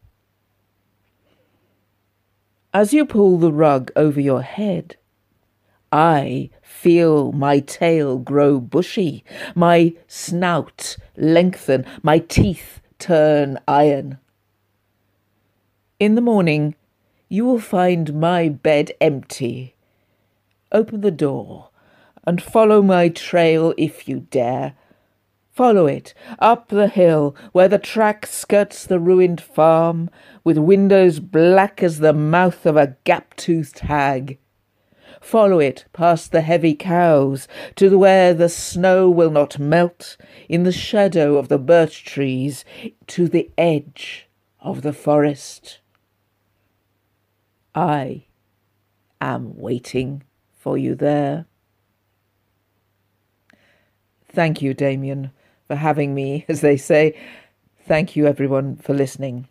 As 2.73 2.95
you 2.95 3.05
pull 3.05 3.37
the 3.37 3.53
rug 3.53 3.91
over 3.95 4.21
your 4.21 4.41
head, 4.41 4.97
I 5.91 6.51
feel 6.63 7.33
my 7.33 7.61
tail 7.61 8.19
grow 8.19 8.61
bushy, 8.61 9.25
my 9.55 9.95
snout 10.07 10.97
lengthen, 11.17 11.87
my 12.03 12.19
teeth 12.19 12.81
turn 12.99 13.59
iron. 13.67 14.19
In 15.99 16.15
the 16.15 16.21
morning, 16.21 16.75
you 17.29 17.45
will 17.45 17.61
find 17.61 18.21
my 18.21 18.49
bed 18.49 18.93
empty. 19.01 19.75
Open 20.71 21.01
the 21.01 21.11
door 21.11 21.71
and 22.27 22.43
follow 22.43 22.83
my 22.83 23.09
trail 23.09 23.73
if 23.79 24.07
you 24.07 24.21
dare. 24.31 24.75
Follow 25.51 25.87
it 25.87 26.15
up 26.39 26.69
the 26.69 26.89
hill 26.89 27.35
where 27.53 27.69
the 27.69 27.79
track 27.79 28.27
skirts 28.27 28.85
the 28.87 29.01
ruined 29.01 29.41
farm, 29.41 30.09
with 30.45 30.57
windows 30.57 31.19
black 31.19 31.83
as 31.83 31.99
the 31.99 32.13
mouth 32.13 32.65
of 32.65 32.77
a 32.77 32.97
gap 33.05 33.35
toothed 33.35 33.81
hag. 33.81 34.39
Follow 35.21 35.59
it 35.59 35.85
past 35.93 36.33
the 36.33 36.41
heavy 36.41 36.75
cows 36.75 37.49
to 37.77 37.99
where 37.99 38.33
the 38.33 38.49
snow 38.49 39.11
will 39.11 39.31
not 39.31 39.59
melt, 39.59 40.17
in 40.49 40.63
the 40.63 40.73
shadow 40.73 41.37
of 41.37 41.49
the 41.49 41.59
birch 41.59 42.05
trees, 42.05 42.65
to 43.07 43.29
the 43.29 43.51
edge 43.59 44.29
of 44.61 44.83
the 44.83 44.93
forest. 44.93 45.81
I 47.75 48.27
am 49.21 49.57
waiting 49.57 50.23
for 50.57 50.77
you 50.79 50.95
there. 50.95 51.47
Thank 54.31 54.63
you, 54.63 54.75
Damien, 54.75 55.31
for 55.67 55.77
having 55.77 56.15
me, 56.15 56.45
as 56.49 56.61
they 56.61 56.77
say. 56.77 57.19
Thank 57.87 58.17
you, 58.17 58.27
everyone, 58.27 58.77
for 58.77 58.95
listening. 58.95 59.49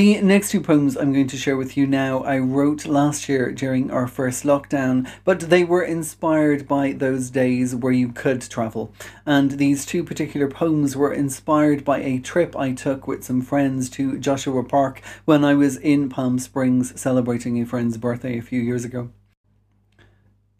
The 0.00 0.18
next 0.22 0.50
two 0.50 0.62
poems 0.62 0.96
I'm 0.96 1.12
going 1.12 1.26
to 1.26 1.36
share 1.36 1.58
with 1.58 1.76
you 1.76 1.86
now, 1.86 2.20
I 2.20 2.38
wrote 2.38 2.86
last 2.86 3.28
year 3.28 3.52
during 3.52 3.90
our 3.90 4.06
first 4.06 4.44
lockdown, 4.44 5.06
but 5.24 5.40
they 5.40 5.62
were 5.62 5.82
inspired 5.82 6.66
by 6.66 6.92
those 6.92 7.28
days 7.28 7.76
where 7.76 7.92
you 7.92 8.08
could 8.08 8.40
travel. 8.40 8.94
And 9.26 9.50
these 9.50 9.84
two 9.84 10.02
particular 10.02 10.48
poems 10.48 10.96
were 10.96 11.12
inspired 11.12 11.84
by 11.84 11.98
a 11.98 12.18
trip 12.18 12.56
I 12.56 12.72
took 12.72 13.06
with 13.06 13.24
some 13.24 13.42
friends 13.42 13.90
to 13.90 14.16
Joshua 14.18 14.64
Park 14.64 15.02
when 15.26 15.44
I 15.44 15.52
was 15.52 15.76
in 15.76 16.08
Palm 16.08 16.38
Springs 16.38 16.98
celebrating 16.98 17.60
a 17.60 17.66
friend's 17.66 17.98
birthday 17.98 18.38
a 18.38 18.42
few 18.42 18.62
years 18.62 18.86
ago. 18.86 19.10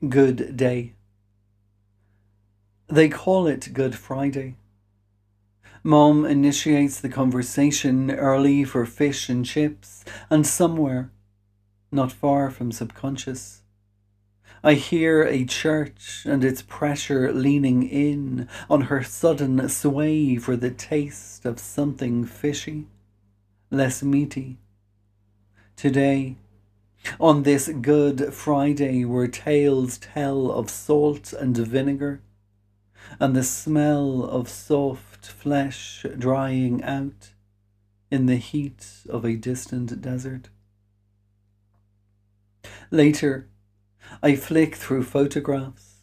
Good 0.07 0.55
Day. 0.55 0.93
They 2.89 3.09
call 3.09 3.47
it 3.47 3.73
Good 3.73 3.95
Friday. 3.95 4.57
Mom 5.83 6.27
initiates 6.27 7.01
the 7.01 7.09
conversation 7.09 8.11
early 8.11 8.65
for 8.65 8.85
fish 8.85 9.31
and 9.31 9.47
chips, 9.47 10.05
and 10.29 10.47
somewhere, 10.47 11.11
not 11.91 12.13
far 12.13 12.51
from 12.51 12.71
subconscious, 12.71 13.63
I 14.63 14.75
hear 14.75 15.23
a 15.23 15.47
church 15.47 16.27
and 16.27 16.45
its 16.45 16.61
pressure 16.61 17.33
leaning 17.33 17.83
in 17.83 18.47
on 18.69 18.83
her 18.83 19.03
sudden 19.03 19.67
sway 19.71 20.37
for 20.37 20.55
the 20.55 20.71
taste 20.71 21.47
of 21.47 21.59
something 21.59 22.27
fishy, 22.27 22.87
less 23.71 24.03
meaty. 24.03 24.59
Today, 25.77 26.37
on 27.19 27.45
this 27.45 27.69
Good 27.81 28.35
Friday, 28.35 29.07
where 29.07 29.29
tales 29.29 29.97
tell 29.97 30.51
of 30.51 30.69
salt 30.69 31.33
and 31.33 31.57
vinegar, 31.57 32.21
and 33.19 33.35
the 33.35 33.43
smell 33.43 34.25
of 34.25 34.47
soft 34.47 35.10
flesh 35.27 36.05
drying 36.19 36.83
out 36.83 37.31
in 38.11 38.27
the 38.27 38.37
heat 38.37 38.87
of 39.09 39.25
a 39.25 39.37
distant 39.37 40.01
desert. 40.01 40.49
Later, 42.91 43.49
I 44.23 44.35
flick 44.35 44.75
through 44.75 45.05
photographs, 45.05 46.03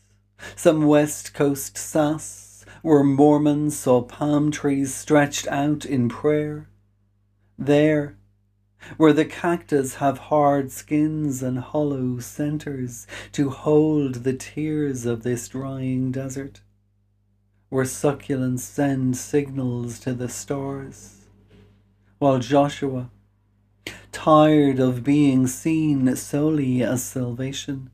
some 0.55 0.85
West 0.85 1.33
Coast 1.33 1.77
sass 1.77 2.47
where 2.81 3.03
Mormons 3.03 3.77
saw 3.77 4.01
palm 4.01 4.51
trees 4.51 4.93
stretched 4.93 5.47
out 5.47 5.85
in 5.85 6.07
prayer. 6.07 6.69
There, 7.57 8.17
where 8.95 9.13
the 9.13 9.25
cactus 9.25 9.95
have 9.95 10.17
hard 10.17 10.71
skins 10.71 11.43
and 11.43 11.59
hollow 11.59 12.19
centers 12.19 13.07
to 13.33 13.49
hold 13.49 14.23
the 14.23 14.33
tears 14.33 15.05
of 15.05 15.23
this 15.23 15.49
drying 15.49 16.11
desert 16.11 16.61
where 17.69 17.85
succulents 17.85 18.61
send 18.61 19.17
signals 19.17 19.99
to 19.99 20.13
the 20.13 20.29
stars, 20.29 21.25
while 22.17 22.39
Joshua, 22.39 23.09
tired 24.11 24.79
of 24.79 25.03
being 25.03 25.47
seen 25.47 26.15
solely 26.15 26.81
as 26.81 27.03
salvation, 27.03 27.89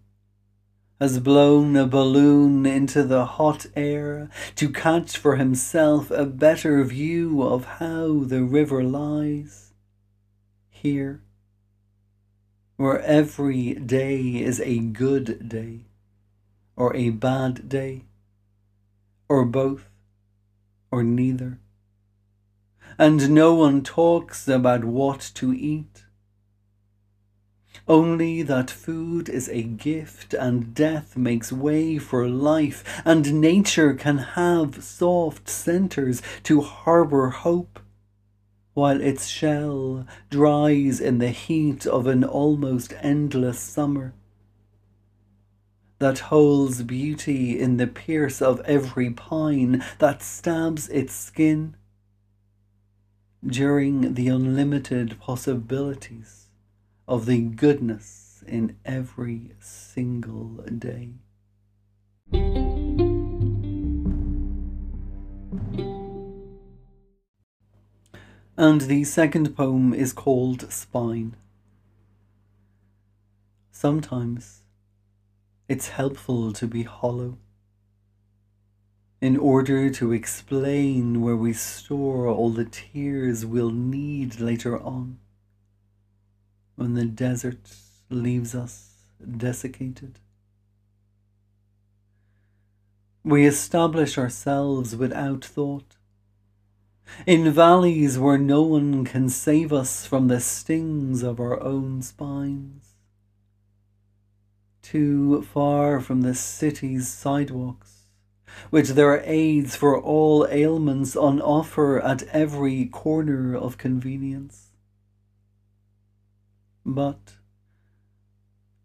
has 1.00 1.20
blown 1.20 1.76
a 1.76 1.88
balloon 1.88 2.66
into 2.66 3.04
the 3.04 3.26
hot 3.26 3.66
air 3.76 4.30
to 4.56 4.70
catch 4.70 5.18
for 5.18 5.38
himself 5.38 6.12
a 6.12 6.26
better 6.26 6.84
view 6.84 7.42
of 7.42 7.66
how 7.66 8.24
the 8.24 8.44
river 8.44 8.84
lies. 8.84 9.74
Here, 10.70 11.22
where 12.78 13.02
every 13.02 13.74
day 13.74 14.36
is 14.36 14.62
a 14.62 14.80
good 14.80 15.50
day 15.50 15.86
or 16.76 16.96
a 16.96 17.10
bad 17.10 17.68
day 17.68 18.06
or 19.28 19.46
both, 19.46 19.90
or 20.92 21.04
neither. 21.04 21.60
And 22.98 23.32
no 23.32 23.54
one 23.56 23.82
talks 23.82 24.48
about 24.48 24.84
what 24.84 25.32
to 25.36 25.54
eat. 25.54 26.06
Only 27.88 28.44
that 28.44 28.70
food 28.70 29.28
is 29.28 29.50
a 29.50 29.64
gift 29.64 30.34
and 30.34 30.74
death 30.74 31.18
makes 31.18 31.52
way 31.52 31.98
for 31.98 32.30
life, 32.30 32.84
and 33.04 33.42
nature 33.42 33.94
can 33.94 34.20
have 34.20 34.84
soft 34.84 35.50
centres 35.50 36.22
to 36.44 36.62
harbour 36.62 37.30
hope, 37.30 37.80
while 38.74 39.02
its 39.02 39.28
shell 39.28 40.06
dries 40.30 41.02
in 41.02 41.18
the 41.18 41.32
heat 41.32 41.86
of 41.86 42.08
an 42.08 42.24
almost 42.24 42.94
endless 43.02 43.60
summer 43.60 44.14
that 46.04 46.20
holds 46.20 46.84
beauty 46.84 47.58
in 47.58 47.78
the 47.78 47.88
pierce 47.88 48.42
of 48.42 48.60
every 48.66 49.10
pine 49.10 49.82
that 50.00 50.22
stabs 50.22 50.90
its 50.90 51.14
skin 51.14 51.78
during 53.42 54.14
the 54.14 54.28
unlimited 54.28 55.18
possibilities 55.22 56.48
of 57.08 57.26
the 57.26 57.40
goodness 57.40 58.44
in 58.46 58.76
every 58.84 59.52
single 59.62 60.62
day. 60.78 61.14
And 68.58 68.82
the 68.82 69.06
second 69.06 69.56
poem 69.56 69.94
is 69.94 70.12
called 70.12 70.70
Spine. 70.70 71.38
Sometimes 73.72 74.63
it's 75.74 75.88
helpful 75.88 76.54
to 76.54 76.68
be 76.68 76.84
hollow 76.84 77.36
in 79.20 79.36
order 79.36 79.90
to 79.90 80.12
explain 80.12 81.20
where 81.20 81.36
we 81.36 81.52
store 81.52 82.28
all 82.28 82.52
the 82.52 82.66
tears 82.66 83.44
we'll 83.44 83.72
need 83.72 84.40
later 84.40 84.80
on 84.80 85.18
when 86.76 86.94
the 86.94 87.06
desert 87.06 87.74
leaves 88.12 88.54
us 88.54 88.92
desiccated. 89.46 90.20
We 93.24 93.48
establish 93.48 94.16
ourselves 94.16 94.96
without 94.96 95.44
thought. 95.44 95.96
In 97.26 97.52
valleys 97.52 98.20
where 98.20 98.38
no 98.38 98.62
one 98.62 99.06
can 99.06 99.28
save 99.28 99.74
us 99.74 100.06
from 100.06 100.28
the 100.28 100.40
stings 100.40 101.24
of 101.24 101.40
our 101.40 101.60
own 101.64 102.04
spines 102.04 102.93
too 104.84 105.42
far 105.42 106.00
from 106.00 106.22
the 106.22 106.36
city's 106.36 107.08
sidewalks, 107.08 108.06
which 108.70 108.90
there 108.90 109.10
are 109.10 109.24
aids 109.26 109.76
for 109.76 110.00
all 110.00 110.46
ailments 110.52 111.16
on 111.16 111.42
offer 111.42 112.00
at 112.00 112.22
every 112.24 112.86
corner 112.86 113.56
of 113.56 113.80
convenience. 113.80 114.74
But 116.86 117.38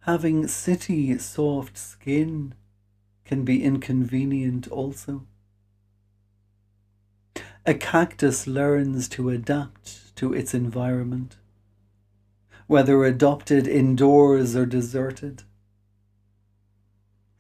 having 0.00 0.46
city 0.46 1.18
soft 1.18 1.76
skin 1.76 2.54
can 3.26 3.44
be 3.44 3.62
inconvenient 3.62 4.68
also. 4.68 5.26
A 7.66 7.74
cactus 7.74 8.46
learns 8.46 9.08
to 9.10 9.28
adapt 9.28 10.16
to 10.16 10.32
its 10.32 10.54
environment, 10.54 11.36
whether 12.66 13.04
adopted 13.04 13.66
indoors 13.66 14.56
or 14.56 14.64
deserted. 14.64 15.42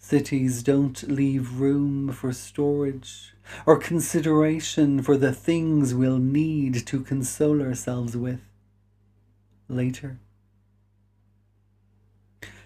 Cities 0.08 0.62
don't 0.62 1.02
leave 1.02 1.60
room 1.60 2.10
for 2.12 2.32
storage 2.32 3.34
or 3.66 3.76
consideration 3.76 5.02
for 5.02 5.18
the 5.18 5.34
things 5.34 5.92
we'll 5.92 6.16
need 6.16 6.86
to 6.86 7.02
console 7.02 7.60
ourselves 7.60 8.16
with 8.16 8.40
later. 9.68 10.18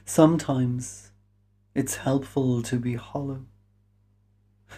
Sometimes 0.05 1.11
it's 1.74 1.96
helpful 1.96 2.62
to 2.62 2.76
be 2.76 2.94
hollow 2.94 3.44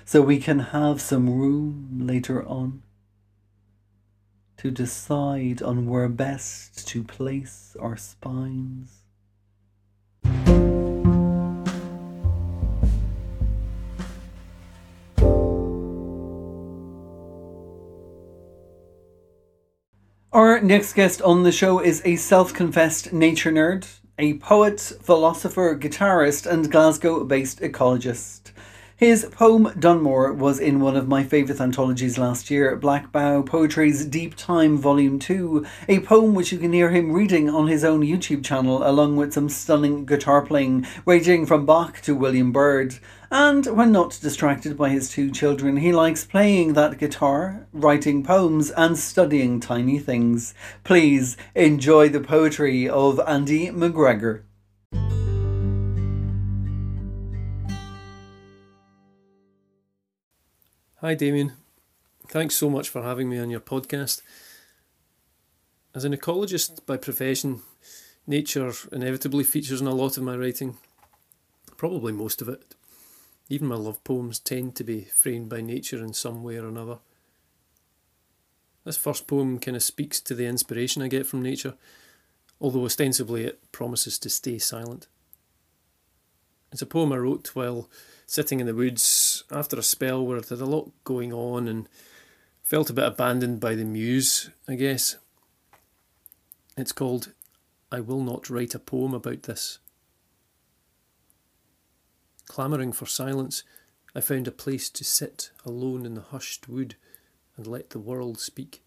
so 0.06 0.22
we 0.22 0.38
can 0.38 0.60
have 0.60 1.02
some 1.02 1.28
room 1.28 2.00
later 2.00 2.42
on 2.46 2.82
to 4.56 4.70
decide 4.70 5.60
on 5.60 5.86
where 5.86 6.08
best 6.08 6.88
to 6.88 7.04
place 7.04 7.76
our 7.78 7.98
spines. 7.98 9.02
Next 20.64 20.94
guest 20.94 21.20
on 21.20 21.42
the 21.42 21.52
show 21.52 21.78
is 21.78 22.00
a 22.06 22.16
self 22.16 22.54
confessed 22.54 23.12
nature 23.12 23.52
nerd, 23.52 23.86
a 24.18 24.38
poet, 24.38 24.80
philosopher, 24.80 25.78
guitarist, 25.78 26.50
and 26.50 26.70
Glasgow 26.72 27.22
based 27.24 27.60
ecologist. 27.60 28.53
His 28.96 29.24
poem 29.32 29.72
Dunmore 29.76 30.32
was 30.32 30.60
in 30.60 30.78
one 30.78 30.96
of 30.96 31.08
my 31.08 31.24
favourite 31.24 31.60
anthologies 31.60 32.16
last 32.16 32.48
year, 32.48 32.76
Black 32.76 33.10
Poetry's 33.10 34.04
Deep 34.04 34.36
Time 34.36 34.78
Volume 34.78 35.18
2, 35.18 35.66
a 35.88 35.98
poem 35.98 36.32
which 36.32 36.52
you 36.52 36.58
can 36.58 36.72
hear 36.72 36.90
him 36.90 37.10
reading 37.10 37.50
on 37.50 37.66
his 37.66 37.82
own 37.82 38.02
YouTube 38.02 38.44
channel 38.44 38.88
along 38.88 39.16
with 39.16 39.32
some 39.32 39.48
stunning 39.48 40.06
guitar 40.06 40.42
playing, 40.42 40.86
ranging 41.04 41.44
from 41.44 41.66
Bach 41.66 42.02
to 42.02 42.14
William 42.14 42.52
Byrd. 42.52 42.94
And 43.32 43.66
when 43.66 43.90
not 43.90 44.16
distracted 44.22 44.76
by 44.76 44.90
his 44.90 45.10
two 45.10 45.32
children, 45.32 45.78
he 45.78 45.92
likes 45.92 46.24
playing 46.24 46.74
that 46.74 46.98
guitar, 46.98 47.66
writing 47.72 48.22
poems, 48.22 48.70
and 48.70 48.96
studying 48.96 49.58
tiny 49.58 49.98
things. 49.98 50.54
Please 50.84 51.36
enjoy 51.56 52.10
the 52.10 52.20
poetry 52.20 52.88
of 52.88 53.20
Andy 53.26 53.70
McGregor. 53.70 54.42
Hi, 61.04 61.14
Damien. 61.14 61.52
Thanks 62.28 62.54
so 62.54 62.70
much 62.70 62.88
for 62.88 63.02
having 63.02 63.28
me 63.28 63.38
on 63.38 63.50
your 63.50 63.60
podcast. 63.60 64.22
As 65.94 66.06
an 66.06 66.16
ecologist 66.16 66.86
by 66.86 66.96
profession, 66.96 67.60
nature 68.26 68.72
inevitably 68.90 69.44
features 69.44 69.82
in 69.82 69.86
a 69.86 69.92
lot 69.92 70.16
of 70.16 70.22
my 70.22 70.34
writing, 70.34 70.78
probably 71.76 72.14
most 72.14 72.40
of 72.40 72.48
it. 72.48 72.74
Even 73.50 73.68
my 73.68 73.74
love 73.74 74.02
poems 74.02 74.38
tend 74.38 74.76
to 74.76 74.82
be 74.82 75.02
framed 75.02 75.50
by 75.50 75.60
nature 75.60 76.02
in 76.02 76.14
some 76.14 76.42
way 76.42 76.56
or 76.56 76.68
another. 76.68 77.00
This 78.86 78.96
first 78.96 79.26
poem 79.26 79.58
kind 79.58 79.76
of 79.76 79.82
speaks 79.82 80.22
to 80.22 80.34
the 80.34 80.46
inspiration 80.46 81.02
I 81.02 81.08
get 81.08 81.26
from 81.26 81.42
nature, 81.42 81.74
although 82.62 82.86
ostensibly 82.86 83.44
it 83.44 83.72
promises 83.72 84.18
to 84.20 84.30
stay 84.30 84.56
silent. 84.56 85.06
It's 86.72 86.80
a 86.80 86.86
poem 86.86 87.12
I 87.12 87.18
wrote 87.18 87.54
while 87.54 87.90
sitting 88.26 88.58
in 88.58 88.64
the 88.64 88.74
woods 88.74 89.02
after 89.50 89.76
a 89.78 89.82
spell 89.82 90.24
where 90.24 90.40
there 90.40 90.56
had 90.56 90.64
a 90.64 90.70
lot 90.70 90.92
going 91.02 91.32
on 91.32 91.66
and 91.66 91.88
felt 92.62 92.90
a 92.90 92.94
bit 92.94 93.06
abandoned 93.06 93.60
by 93.60 93.74
the 93.74 93.84
muse, 93.84 94.50
I 94.68 94.76
guess. 94.76 95.16
It's 96.76 96.92
called 96.92 97.32
I 97.90 98.00
Will 98.00 98.22
Not 98.22 98.48
Write 98.48 98.74
a 98.74 98.78
Poem 98.78 99.14
About 99.14 99.42
This. 99.42 99.78
Clamouring 102.46 102.92
for 102.92 103.06
silence, 103.06 103.62
I 104.14 104.20
found 104.20 104.46
a 104.46 104.52
place 104.52 104.90
to 104.90 105.04
sit 105.04 105.50
alone 105.64 106.06
in 106.06 106.14
the 106.14 106.20
hushed 106.20 106.68
wood 106.68 106.96
and 107.56 107.66
let 107.66 107.90
the 107.90 107.98
world 107.98 108.38
speak. 108.38 108.82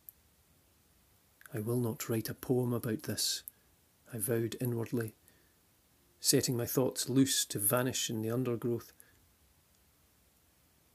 I 1.54 1.60
will 1.60 1.80
not 1.80 2.10
write 2.10 2.30
a 2.30 2.34
poem 2.34 2.74
about 2.74 3.04
this, 3.04 3.44
I 4.14 4.18
vowed 4.18 4.56
inwardly, 4.60 5.16
setting 6.20 6.58
my 6.58 6.66
thoughts 6.66 7.10
loose 7.10 7.46
to 7.46 7.60
vanish 7.60 8.10
in 8.10 8.22
the 8.22 8.32
undergrowth. 8.32 8.92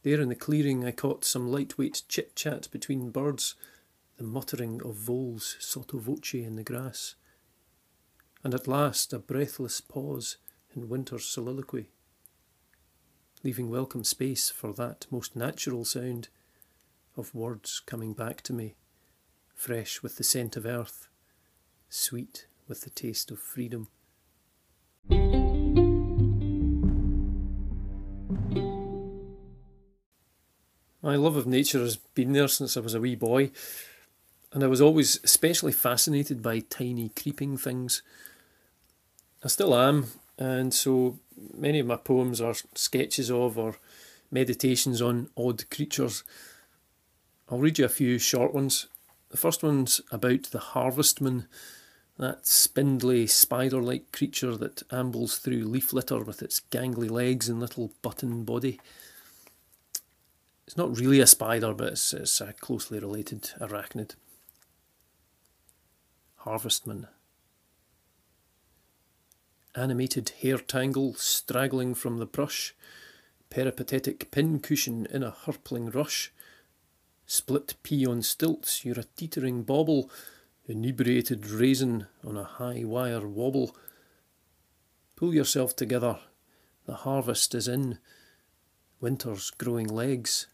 There 0.03 0.21
in 0.21 0.29
the 0.29 0.35
clearing, 0.35 0.85
I 0.85 0.91
caught 0.91 1.25
some 1.25 1.51
lightweight 1.51 2.03
chit 2.09 2.35
chat 2.35 2.69
between 2.73 3.11
birds, 3.11 3.55
the 4.17 4.25
muttering 4.25 4.83
of 4.83 4.97
voles 4.97 5.57
sotto 5.61 5.99
voce 5.99 6.35
in 6.35 6.57
the 6.57 6.65
grass, 6.65 7.15
and 8.43 8.53
at 8.53 8.67
last 8.67 9.13
a 9.13 9.21
breathless 9.21 9.81
pause 9.81 10.39
in 10.75 10.89
winter's 10.89 11.25
soliloquy, 11.25 11.91
leaving 13.45 13.71
welcome 13.71 14.03
space 14.03 14.51
for 14.51 14.73
that 14.73 15.07
most 15.11 15.37
natural 15.37 15.85
sound 15.85 16.29
of 17.17 17.33
words 17.33 17.81
coming 17.87 18.13
back 18.13 18.41
to 18.43 18.53
me, 18.53 18.75
fresh 19.55 20.03
with 20.03 20.17
the 20.17 20.25
scent 20.25 20.57
of 20.57 20.67
earth, 20.67 21.07
sweet 21.89 22.47
with 22.67 22.81
the 22.81 22.91
taste 22.91 23.31
of 23.31 23.39
freedom. 23.39 23.87
My 31.05 31.17
love 31.17 31.35
of 31.35 31.49
nature 31.49 31.81
has 31.81 31.97
been 31.97 32.33
there 32.33 32.47
since 32.47 32.77
I 32.77 32.81
was 32.81 32.95
a 32.95 33.01
wee 33.01 33.17
boy, 33.17 33.51
and 34.53 34.63
I 34.63 34.69
was 34.69 34.81
always 34.81 35.19
especially 35.25 35.73
fascinated 35.73 36.41
by 36.43 36.61
tiny 36.61 37.09
creeping 37.09 37.57
things. 37.57 38.03
I 39.43 39.49
still 39.49 39.75
am, 39.75 40.07
and 40.39 40.73
so 40.73 41.19
many 41.57 41.81
of 41.81 41.89
my 41.89 41.97
poems 41.97 42.41
are 42.41 42.55
sketches 42.77 43.33
of 43.33 43.59
or 43.59 43.79
meditations 44.31 45.03
on 45.03 45.29
odd 45.37 45.69
creatures. 45.71 46.23
I'll 47.51 47.59
read 47.59 47.81
you 47.81 47.85
a 47.85 47.89
few 47.89 48.21
short 48.21 48.55
ones. 48.55 48.87
The 49.31 49.37
first 49.37 49.65
one's 49.65 50.01
about 50.13 50.45
the 50.45 50.61
harvestman, 50.61 51.49
that 52.17 52.47
spindly 52.47 53.27
spider 53.27 53.83
like 53.83 54.13
creature 54.13 54.57
that 54.57 54.85
ambles 54.93 55.39
through 55.39 55.65
leaf 55.65 55.93
litter 55.93 56.23
with 56.23 56.43
its 56.43 56.61
gangly 56.71 57.11
legs 57.11 57.49
and 57.49 57.59
little 57.59 57.91
button 58.03 58.45
body. 58.45 58.79
It's 60.73 60.79
not 60.79 60.99
really 60.99 61.21
a 61.21 61.27
spider, 61.27 61.75
but 61.75 61.89
it's, 61.89 62.15
it's 62.15 62.41
a 62.41 62.55
closely 62.55 62.99
related 62.99 63.43
arachnid. 63.61 64.15
Harvestman. 66.47 67.09
Animated 69.75 70.33
hair 70.41 70.57
tangle 70.57 71.13
straggling 71.13 71.95
from 71.95 72.17
the 72.17 72.25
brush, 72.25 72.75
peripatetic 73.51 74.31
pincushion 74.31 75.07
in 75.11 75.23
a 75.23 75.33
hurpling 75.33 75.91
rush, 75.91 76.33
split 77.27 77.75
pea 77.83 78.07
on 78.07 78.23
stilts, 78.23 78.83
you're 78.83 78.99
a 78.99 79.05
teetering 79.05 79.65
bauble, 79.65 80.11
inebriated 80.65 81.51
raisin 81.51 82.07
on 82.25 82.39
a 82.39 82.45
high 82.45 82.83
wire 82.83 83.29
wobble. 83.29 83.77
Pull 85.17 85.35
yourself 85.35 85.77
together, 85.77 86.21
the 86.87 86.95
harvest 86.95 87.55
is 87.55 87.69
in, 87.69 87.99
winter's 89.03 89.51
growing 89.51 89.87
legs, 89.87 90.47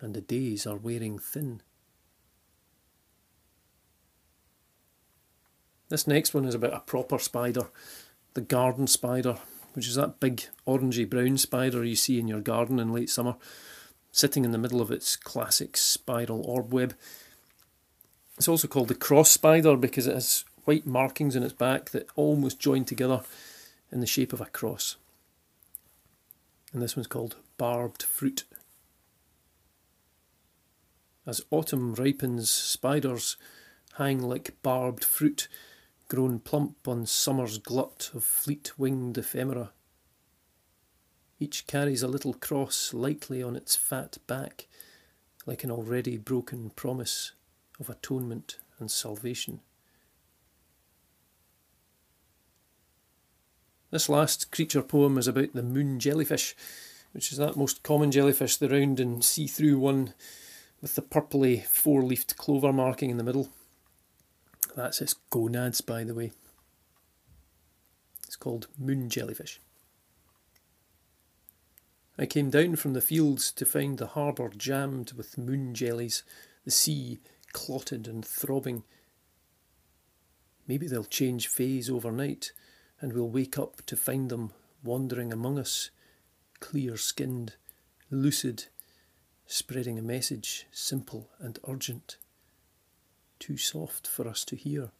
and 0.00 0.14
the 0.14 0.20
days 0.20 0.66
are 0.66 0.76
wearing 0.76 1.18
thin. 1.18 1.62
This 5.88 6.06
next 6.06 6.34
one 6.34 6.44
is 6.44 6.54
about 6.54 6.74
a 6.74 6.80
proper 6.80 7.18
spider, 7.18 7.68
the 8.34 8.40
garden 8.40 8.86
spider, 8.86 9.38
which 9.72 9.88
is 9.88 9.94
that 9.94 10.20
big 10.20 10.44
orangey 10.66 11.08
brown 11.08 11.38
spider 11.38 11.84
you 11.84 11.96
see 11.96 12.18
in 12.18 12.28
your 12.28 12.40
garden 12.40 12.78
in 12.78 12.92
late 12.92 13.10
summer, 13.10 13.36
sitting 14.12 14.44
in 14.44 14.52
the 14.52 14.58
middle 14.58 14.80
of 14.80 14.90
its 14.90 15.16
classic 15.16 15.76
spiral 15.76 16.42
orb 16.42 16.72
web. 16.72 16.94
It's 18.36 18.48
also 18.48 18.68
called 18.68 18.88
the 18.88 18.94
cross 18.94 19.30
spider 19.30 19.76
because 19.76 20.06
it 20.06 20.14
has 20.14 20.44
white 20.64 20.86
markings 20.86 21.34
in 21.34 21.42
its 21.42 21.54
back 21.54 21.90
that 21.90 22.08
almost 22.14 22.60
join 22.60 22.84
together 22.84 23.22
in 23.90 24.00
the 24.00 24.06
shape 24.06 24.32
of 24.34 24.40
a 24.40 24.46
cross. 24.46 24.96
And 26.72 26.82
this 26.82 26.96
one's 26.96 27.06
called 27.06 27.36
barbed 27.56 28.02
fruit. 28.02 28.44
As 31.28 31.42
autumn 31.50 31.92
ripens, 31.92 32.50
spiders 32.50 33.36
hang 33.98 34.22
like 34.22 34.56
barbed 34.62 35.04
fruit, 35.04 35.46
grown 36.08 36.38
plump 36.38 36.88
on 36.88 37.04
summer's 37.04 37.58
glut 37.58 38.10
of 38.14 38.24
fleet 38.24 38.78
winged 38.78 39.18
ephemera. 39.18 39.72
Each 41.38 41.66
carries 41.66 42.02
a 42.02 42.08
little 42.08 42.32
cross 42.32 42.94
lightly 42.94 43.42
on 43.42 43.56
its 43.56 43.76
fat 43.76 44.16
back, 44.26 44.68
like 45.44 45.64
an 45.64 45.70
already 45.70 46.16
broken 46.16 46.70
promise 46.70 47.32
of 47.78 47.90
atonement 47.90 48.56
and 48.78 48.90
salvation. 48.90 49.60
This 53.90 54.08
last 54.08 54.50
creature 54.50 54.80
poem 54.80 55.18
is 55.18 55.28
about 55.28 55.52
the 55.52 55.62
moon 55.62 56.00
jellyfish, 56.00 56.56
which 57.12 57.32
is 57.32 57.36
that 57.36 57.54
most 57.54 57.82
common 57.82 58.10
jellyfish, 58.10 58.56
the 58.56 58.70
round 58.70 58.98
and 58.98 59.22
see 59.22 59.46
through 59.46 59.78
one 59.78 60.14
with 60.80 60.94
the 60.94 61.02
purpley 61.02 61.64
four 61.64 62.02
leafed 62.02 62.36
clover 62.36 62.72
marking 62.72 63.10
in 63.10 63.16
the 63.16 63.24
middle. 63.24 63.50
That's 64.76 65.00
its 65.00 65.14
gonads, 65.30 65.80
by 65.80 66.04
the 66.04 66.14
way. 66.14 66.32
It's 68.26 68.36
called 68.36 68.68
moon 68.78 69.08
jellyfish. 69.08 69.60
I 72.18 72.26
came 72.26 72.50
down 72.50 72.76
from 72.76 72.94
the 72.94 73.00
fields 73.00 73.52
to 73.52 73.64
find 73.64 73.96
the 73.96 74.08
harbour 74.08 74.50
jammed 74.56 75.12
with 75.12 75.38
moon 75.38 75.74
jellies, 75.74 76.24
the 76.64 76.70
sea 76.70 77.20
clotted 77.52 78.08
and 78.08 78.24
throbbing. 78.24 78.82
Maybe 80.66 80.86
they'll 80.86 81.04
change 81.04 81.48
phase 81.48 81.88
overnight, 81.88 82.52
and 83.00 83.12
we'll 83.12 83.30
wake 83.30 83.58
up 83.58 83.86
to 83.86 83.96
find 83.96 84.30
them 84.30 84.52
wandering 84.82 85.32
among 85.32 85.58
us, 85.58 85.90
clear 86.60 86.96
skinned, 86.96 87.54
lucid, 88.10 88.66
spreading 89.50 89.98
a 89.98 90.02
message 90.02 90.66
simple 90.70 91.30
and 91.40 91.58
urgent, 91.66 92.18
too 93.38 93.56
soft 93.56 94.06
for 94.06 94.28
us 94.28 94.44
to 94.44 94.54
hear. 94.54 94.90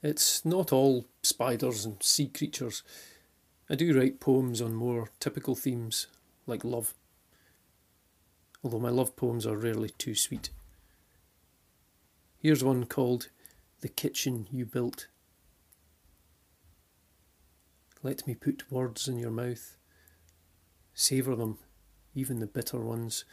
It's 0.00 0.44
not 0.44 0.72
all 0.72 1.06
spiders 1.22 1.84
and 1.84 2.00
sea 2.00 2.28
creatures. 2.28 2.84
I 3.68 3.74
do 3.74 3.92
write 3.98 4.20
poems 4.20 4.62
on 4.62 4.72
more 4.72 5.08
typical 5.18 5.56
themes, 5.56 6.06
like 6.46 6.62
love. 6.64 6.94
Although 8.62 8.78
my 8.78 8.90
love 8.90 9.16
poems 9.16 9.44
are 9.44 9.56
rarely 9.56 9.90
too 9.98 10.14
sweet. 10.14 10.50
Here's 12.38 12.62
one 12.62 12.86
called 12.86 13.28
the 13.80 13.88
kitchen 13.88 14.46
you 14.52 14.64
built. 14.66 15.08
Let 18.02 18.26
me 18.26 18.34
put 18.34 18.70
words 18.72 19.08
in 19.08 19.18
your 19.18 19.30
mouth. 19.30 19.76
Savour 20.94 21.36
them, 21.36 21.58
even 22.14 22.40
the 22.40 22.46
bitter 22.46 22.80
ones, 22.80 23.24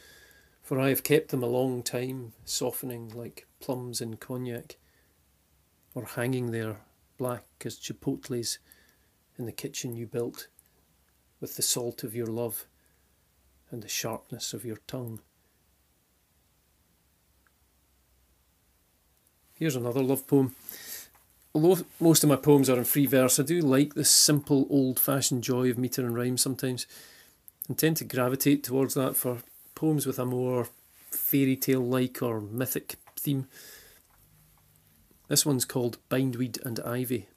for 0.62 0.78
I 0.78 0.90
have 0.90 1.04
kept 1.04 1.30
them 1.30 1.42
a 1.42 1.48
long 1.48 1.84
time, 1.84 2.34
softening 2.44 3.10
like 3.16 3.48
plums 3.62 4.02
in 4.02 4.18
cognac, 4.18 4.76
or 5.96 6.04
hanging 6.04 6.52
there, 6.52 6.82
black 7.18 7.46
as 7.64 7.80
chipotles, 7.80 8.58
in 9.38 9.46
the 9.46 9.54
kitchen 9.54 9.96
you 9.96 10.06
built, 10.06 10.50
with 11.40 11.56
the 11.56 11.62
salt 11.62 12.04
of 12.04 12.14
your 12.14 12.28
love 12.28 12.66
and 13.72 13.82
the 13.82 13.88
sharpness 13.88 14.54
of 14.54 14.66
your 14.66 14.80
tongue. 14.86 15.22
Here's 19.54 19.76
another 19.76 20.04
love 20.04 20.28
poem. 20.28 20.56
Although 21.58 21.86
most 22.00 22.24
of 22.24 22.30
my 22.30 22.36
poems 22.36 22.70
are 22.70 22.78
in 22.78 22.84
free 22.84 23.08
verse, 23.08 23.40
I 23.40 23.44
do 23.44 23.62
like 23.62 23.96
the 23.96 24.06
simple, 24.06 24.68
old 24.70 25.00
fashioned 25.00 25.44
joy 25.44 25.72
of 25.72 25.78
metre 25.80 26.06
and 26.06 26.16
rhyme 26.16 26.38
sometimes, 26.38 26.86
and 27.68 27.76
tend 27.76 27.98
to 27.98 28.04
gravitate 28.04 28.64
towards 28.64 28.94
that 28.94 29.16
for 29.16 29.40
poems 29.74 30.06
with 30.06 30.20
a 30.20 30.26
more 30.26 30.68
fairy 31.10 31.56
tale 31.56 31.84
like 31.84 32.22
or 32.22 32.40
mythic 32.40 32.98
theme. 33.16 33.48
This 35.30 35.48
one's 35.48 35.66
called 35.66 35.98
Bindweed 36.10 36.60
and 36.64 36.80
Ivy. 36.82 37.28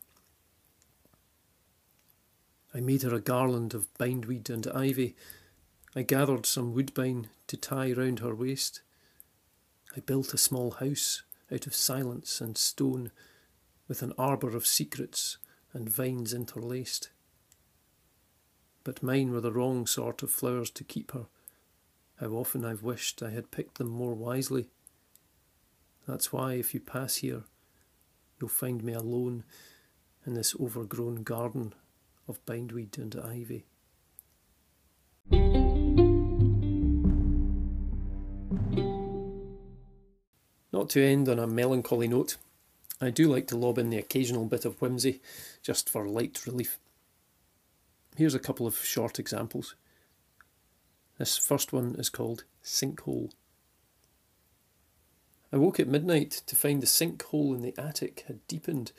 I 2.75 2.81
made 2.81 3.01
her 3.01 3.15
a 3.15 3.21
garland 3.21 3.73
of 3.73 3.89
bindweed 3.97 4.51
and 4.51 4.67
ivy. 4.67 5.17
I 5.97 6.03
gathered 6.03 6.45
some 6.45 6.75
woodbine 6.75 7.29
to 7.47 7.57
tie 7.57 7.93
round 7.93 8.19
her 8.19 8.35
waist. 8.35 8.83
I 9.97 10.01
built 10.01 10.35
a 10.35 10.37
small 10.37 10.73
house 10.73 11.23
out 11.51 11.67
of 11.67 11.75
silence 11.75 12.43
and 12.43 12.59
stone, 12.59 13.13
with 13.91 14.03
an 14.03 14.13
arbour 14.17 14.55
of 14.57 14.69
secrets 14.69 15.37
and 15.73 15.91
vines 15.91 16.33
interlaced. 16.33 17.11
But 18.85 19.03
mine 19.03 19.33
were 19.33 19.41
the 19.41 19.51
wrong 19.53 19.85
sort 19.85 20.23
of 20.23 20.31
flowers 20.31 20.71
to 20.71 20.85
keep 20.85 21.11
her. 21.11 21.27
How 22.21 22.29
often 22.29 22.65
I've 22.65 22.85
wished 22.85 23.21
I 23.21 23.31
had 23.31 23.51
picked 23.51 23.79
them 23.79 23.89
more 23.89 24.15
wisely. 24.15 24.69
That's 26.07 26.33
why, 26.33 26.53
if 26.53 26.73
you 26.73 26.79
pass 26.79 27.17
here, 27.17 27.43
you'll 28.41 28.49
find 28.49 28.85
me 28.85 28.93
alone 28.93 29.43
in 30.25 30.35
this 30.35 30.55
overgrown 30.61 31.25
garden 31.25 31.75
of 32.29 32.47
bindweed 32.47 32.97
and 32.97 33.17
ivy. 33.17 33.65
Not 40.73 40.91
to 40.91 41.05
end 41.05 41.29
on 41.29 41.41
a 41.41 41.49
melancholy 41.49 42.07
note, 42.07 42.37
I 43.01 43.11
do 43.11 43.29
like 43.29 43.47
to 43.49 43.57
lob 43.57 43.79
in 43.79 43.91
the 43.91 43.99
occasional 43.99 44.45
bit 44.45 44.65
of 44.65 44.81
whimsy, 44.81 45.21
just 45.63 45.89
for 45.89 46.07
light 46.07 46.47
relief. 46.47 46.79
Here's 48.17 48.35
a 48.35 48.39
couple 48.39 48.67
of 48.67 48.77
short 48.77 49.19
examples. 49.19 49.75
This 51.19 51.39
first 51.39 51.73
one 51.73 51.95
is 51.99 52.11
called 52.11 52.45
Sinkhole. 52.63 53.33
I 55.53 55.57
woke 55.57 55.81
at 55.81 55.89
midnight 55.89 56.43
to 56.47 56.55
find 56.55 56.83
the 56.83 56.87
sinkhole 56.87 57.55
in 57.55 57.63
the 57.63 57.75
attic 57.77 58.25
had 58.29 58.47
deepened 58.47 58.93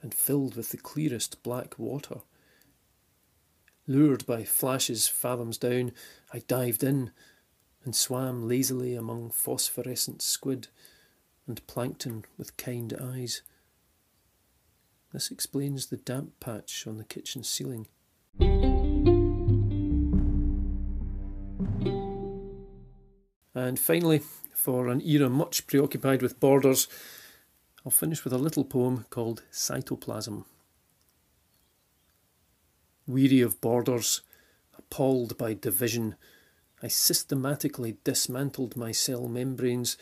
and 0.00 0.14
filled 0.14 0.56
with 0.56 0.70
the 0.70 0.78
clearest 0.78 1.42
black 1.42 1.78
water. 1.78 2.20
Lured 3.86 4.24
by 4.24 4.44
flashes 4.44 5.08
fathoms 5.08 5.58
down, 5.58 5.92
I 6.32 6.38
dived 6.38 6.82
in 6.82 7.10
and 7.84 7.94
swam 7.94 8.48
lazily 8.48 8.94
among 8.94 9.30
phosphorescent 9.30 10.22
squid 10.22 10.68
and 11.46 11.66
plankton 11.66 12.24
with 12.36 12.56
kind 12.56 12.94
eyes. 13.00 13.42
This 15.12 15.30
explains 15.30 15.86
the 15.86 15.96
damp 15.96 16.38
patch 16.38 16.86
on 16.86 16.98
the 16.98 17.04
kitchen 17.04 17.42
ceiling. 17.42 17.88
And 23.54 23.78
finally, 23.78 24.22
for 24.54 24.88
an 24.88 25.00
era 25.00 25.28
much 25.28 25.66
preoccupied 25.66 26.22
with 26.22 26.38
borders, 26.38 26.86
I'll 27.84 27.90
finish 27.90 28.24
with 28.24 28.32
a 28.32 28.38
little 28.38 28.64
poem 28.64 29.06
called 29.10 29.42
Cytoplasm. 29.50 30.44
Weary 33.06 33.40
of 33.40 33.60
borders, 33.60 34.20
appalled 34.78 35.36
by 35.36 35.54
division, 35.54 36.14
I 36.82 36.88
systematically 36.88 37.96
dismantled 38.04 38.76
my 38.76 38.92
cell 38.92 39.28
membranes 39.28 39.96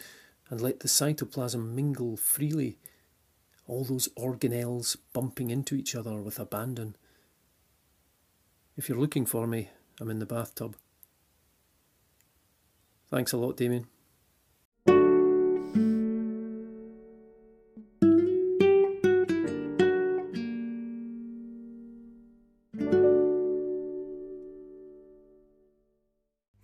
and 0.50 0.60
let 0.60 0.80
the 0.80 0.88
cytoplasm 0.88 1.74
mingle 1.74 2.16
freely, 2.16 2.78
all 3.66 3.84
those 3.84 4.08
organelles 4.16 4.96
bumping 5.12 5.50
into 5.50 5.74
each 5.74 5.94
other 5.94 6.16
with 6.16 6.38
abandon. 6.38 6.96
If 8.76 8.88
you're 8.88 8.98
looking 8.98 9.26
for 9.26 9.46
me, 9.46 9.70
I'm 10.00 10.10
in 10.10 10.20
the 10.20 10.26
bathtub. 10.26 10.76
Thanks 13.10 13.32
a 13.32 13.36
lot, 13.36 13.56
Damien. 13.56 13.86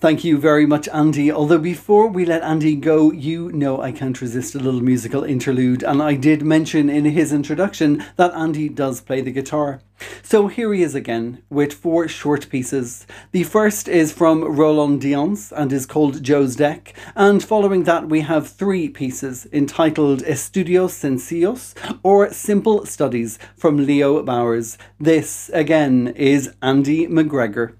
Thank 0.04 0.22
you 0.22 0.36
very 0.36 0.66
much, 0.66 0.86
Andy. 0.88 1.32
Although 1.32 1.56
before 1.56 2.08
we 2.08 2.26
let 2.26 2.42
Andy 2.42 2.76
go, 2.76 3.10
you 3.10 3.50
know 3.52 3.80
I 3.80 3.90
can't 3.90 4.20
resist 4.20 4.54
a 4.54 4.58
little 4.58 4.82
musical 4.82 5.24
interlude, 5.24 5.82
and 5.82 6.02
I 6.02 6.14
did 6.14 6.42
mention 6.42 6.90
in 6.90 7.06
his 7.06 7.32
introduction 7.32 8.04
that 8.16 8.34
Andy 8.34 8.68
does 8.68 9.00
play 9.00 9.22
the 9.22 9.32
guitar. 9.32 9.80
So 10.22 10.48
here 10.48 10.74
he 10.74 10.82
is 10.82 10.94
again 10.94 11.42
with 11.48 11.72
four 11.72 12.06
short 12.06 12.50
pieces. 12.50 13.06
The 13.32 13.44
first 13.44 13.88
is 13.88 14.12
from 14.12 14.44
Roland 14.44 15.00
Dyens 15.00 15.50
and 15.56 15.72
is 15.72 15.86
called 15.86 16.22
Joe's 16.22 16.54
Deck, 16.54 16.92
and 17.16 17.42
following 17.42 17.84
that 17.84 18.06
we 18.06 18.20
have 18.20 18.46
three 18.46 18.90
pieces 18.90 19.46
entitled 19.54 20.20
Estudios 20.24 20.90
Sencillos 20.90 21.74
or 22.02 22.30
Simple 22.30 22.84
Studies 22.84 23.38
from 23.56 23.86
Leo 23.86 24.22
Brouwer. 24.22 24.76
This 25.00 25.50
again 25.54 26.08
is 26.08 26.52
Andy 26.60 27.06
McGregor. 27.06 27.76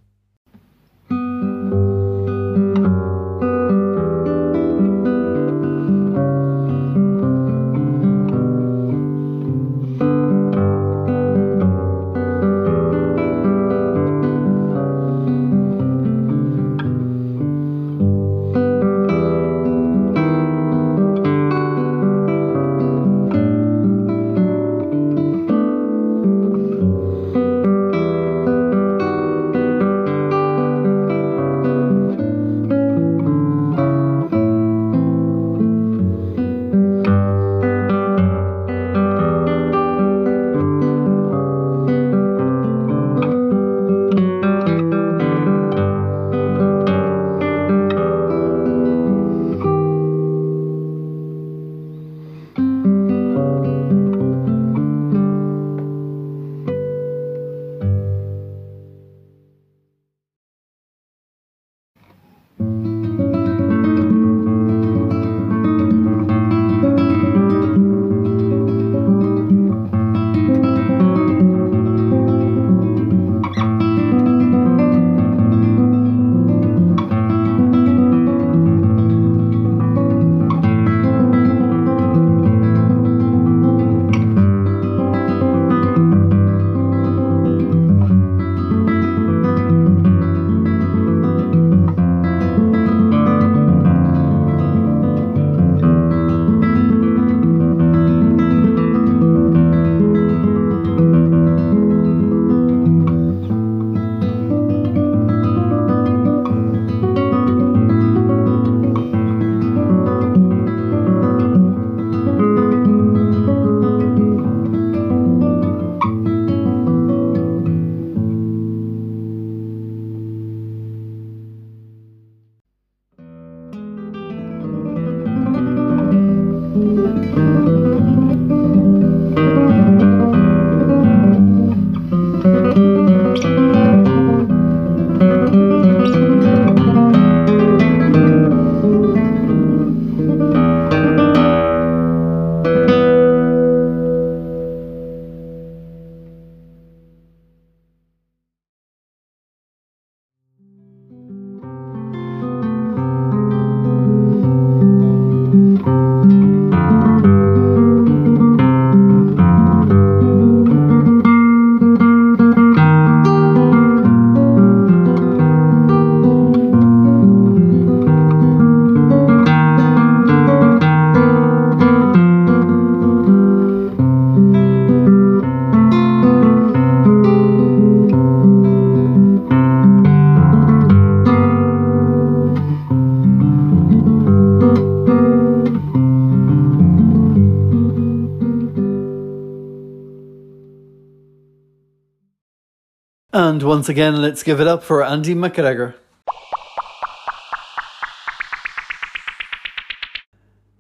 Once 193.85 193.91
again, 193.91 194.23
let's 194.23 194.43
give 194.43 194.63
it 194.63 194.67
up 194.67 194.83
for 194.83 195.05
Andy 195.05 195.35
McGregor. 195.35 195.93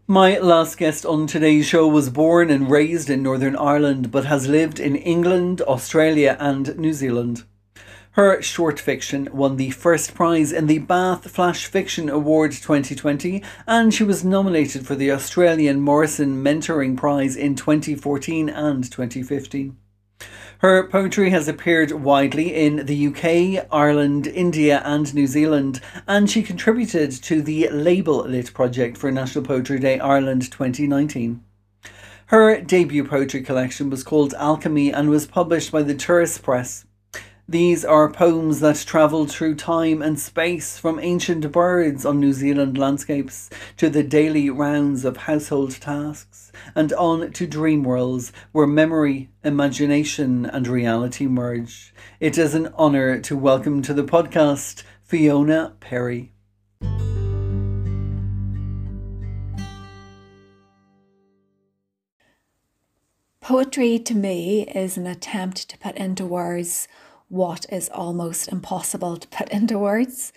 My 0.07 0.39
last 0.39 0.79
guest 0.79 1.05
on 1.05 1.27
today's 1.27 1.67
show 1.67 1.87
was 1.87 2.09
born 2.09 2.49
and 2.49 2.71
raised 2.71 3.11
in 3.11 3.23
Northern 3.23 3.57
Ireland 3.57 4.11
but 4.11 4.25
has 4.25 4.49
lived 4.49 4.81
in 4.81 4.97
England, 4.97 5.61
Australia, 5.61 6.39
and 6.41 6.79
New 6.79 6.95
Zealand. 6.95 7.45
Her 8.13 8.41
short 8.41 8.81
fiction 8.81 9.29
won 9.35 9.59
the 9.59 9.69
first 9.69 10.15
prize 10.15 10.51
in 10.51 10.67
the 10.67 10.79
Bath 10.79 11.31
Flash 11.31 11.67
Fiction 11.67 12.09
Award 12.09 12.53
2020 12.53 13.43
and 13.67 13.93
she 13.93 14.05
was 14.05 14.25
nominated 14.25 14.87
for 14.87 14.95
the 14.95 15.13
Australian 15.13 15.83
Morrison 15.83 16.43
Mentoring 16.43 16.97
Prize 16.97 17.37
in 17.37 17.55
2014 17.55 18.49
and 18.49 18.91
2015. 18.91 19.77
Her 20.59 20.87
poetry 20.87 21.31
has 21.31 21.47
appeared 21.47 21.91
widely 21.93 22.55
in 22.55 22.87
the 22.87 23.09
UK, 23.09 23.67
Ireland, 23.71 24.27
India, 24.27 24.81
and 24.85 25.13
New 25.15 25.27
Zealand, 25.27 25.81
and 26.07 26.31
she 26.31 26.43
contributed 26.43 27.11
to 27.25 27.43
the 27.43 27.69
Label 27.71 28.25
Lit 28.25 28.55
project 28.55 28.97
for 28.97 29.11
National 29.11 29.45
Poetry 29.45 29.79
Day 29.79 29.99
Ireland 29.99 30.51
2019. 30.51 31.43
Her 32.27 32.61
debut 32.63 33.05
poetry 33.05 33.43
collection 33.43 33.91
was 33.91 34.03
called 34.03 34.33
Alchemy 34.35 34.93
and 34.93 35.11
was 35.11 35.27
published 35.27 35.71
by 35.71 35.83
the 35.83 35.95
Turas 35.95 36.41
Press. 36.43 36.87
These 37.47 37.85
are 37.85 38.11
poems 38.11 38.61
that 38.61 38.85
travel 38.87 39.27
through 39.27 39.57
time 39.57 40.01
and 40.01 40.19
space 40.19 40.79
from 40.79 40.99
ancient 40.99 41.53
birds 41.53 42.07
on 42.07 42.19
New 42.19 42.33
Zealand 42.33 42.79
landscapes 42.79 43.51
to 43.77 43.91
the 43.91 44.03
daily 44.03 44.49
rounds 44.49 45.05
of 45.05 45.19
household 45.19 45.73
tasks 45.73 46.53
and 46.75 46.91
on 46.95 47.33
to 47.33 47.47
dream 47.47 47.85
worlds 47.85 48.33
where 48.53 48.67
memory, 48.67 49.29
imagination, 49.45 50.47
and 50.47 50.67
reality 50.67 51.27
merge. 51.27 51.93
It 52.19 52.39
is 52.39 52.55
an 52.55 52.69
honour 52.79 53.21
to 53.21 53.37
welcome 53.37 53.83
to 53.83 53.93
the 53.93 54.05
podcast 54.05 54.83
Fiona 55.03 55.75
Perry. 55.81 56.33
Poetry 63.43 63.99
to 63.99 64.15
me 64.15 64.63
is 64.75 64.97
an 64.97 65.07
attempt 65.07 65.69
to 65.69 65.77
put 65.77 65.95
into 65.97 66.25
words 66.25 66.89
what 67.35 67.67
is 67.69 67.89
almost 67.89 68.47
impossible 68.49 69.17
to 69.17 69.29
put 69.29 69.49
into 69.51 69.79
words. 69.79 70.33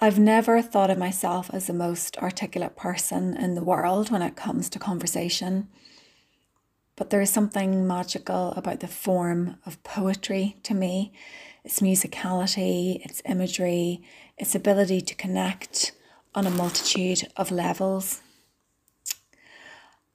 I've 0.00 0.18
never 0.18 0.60
thought 0.60 0.90
of 0.90 0.98
myself 0.98 1.48
as 1.52 1.68
the 1.68 1.72
most 1.72 2.18
articulate 2.18 2.76
person 2.76 3.36
in 3.36 3.54
the 3.54 3.62
world 3.62 4.10
when 4.10 4.20
it 4.20 4.34
comes 4.34 4.68
to 4.70 4.78
conversation. 4.80 5.68
But 6.96 7.10
there 7.10 7.20
is 7.20 7.30
something 7.30 7.86
magical 7.86 8.52
about 8.52 8.80
the 8.80 8.88
form 8.88 9.56
of 9.64 9.82
poetry 9.84 10.56
to 10.64 10.74
me 10.74 11.12
its 11.64 11.80
musicality, 11.80 13.02
its 13.06 13.22
imagery, 13.26 14.02
its 14.36 14.54
ability 14.54 15.00
to 15.00 15.14
connect 15.14 15.92
on 16.34 16.46
a 16.46 16.50
multitude 16.50 17.26
of 17.38 17.50
levels. 17.50 18.20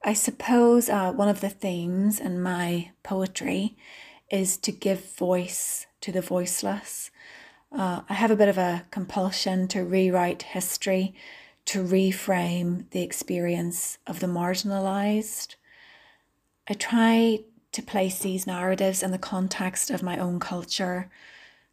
I 0.04 0.14
suppose 0.14 0.90
uh, 0.90 1.12
one 1.12 1.28
of 1.28 1.42
the 1.42 1.50
themes 1.50 2.20
in 2.20 2.40
my 2.40 2.92
poetry 3.02 3.76
is 4.30 4.58
to 4.58 4.72
give 4.72 5.16
voice 5.16 5.88
to 6.02 6.12
the 6.12 6.22
voiceless. 6.22 7.12
Uh, 7.72 8.02
I 8.10 8.14
have 8.14 8.32
a 8.32 8.36
bit 8.36 8.50
of 8.50 8.58
a 8.58 8.86
compulsion 8.92 9.68
to 9.70 9.84
rewrite 9.84 10.42
history, 10.44 11.14
to 11.66 11.84
reframe 11.84 12.90
the 12.92 13.02
experience 13.02 14.00
of 14.08 14.20
the 14.20 14.28
marginalized. 14.28 15.56
I 16.68 16.74
try 16.74 17.42
to 17.72 17.82
place 17.82 18.20
these 18.20 18.48
narratives 18.48 19.04
in 19.04 19.12
the 19.12 19.18
context 19.18 19.92
of 19.92 20.02
my 20.02 20.18
own 20.18 20.40
culture, 20.40 21.10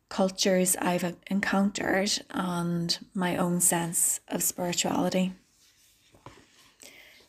cultures 0.08 0.76
I've 0.76 1.16
encountered, 1.28 2.10
and 2.30 2.98
my 3.14 3.36
own 3.36 3.60
sense 3.60 4.20
of 4.28 4.42
spirituality. 4.42 5.32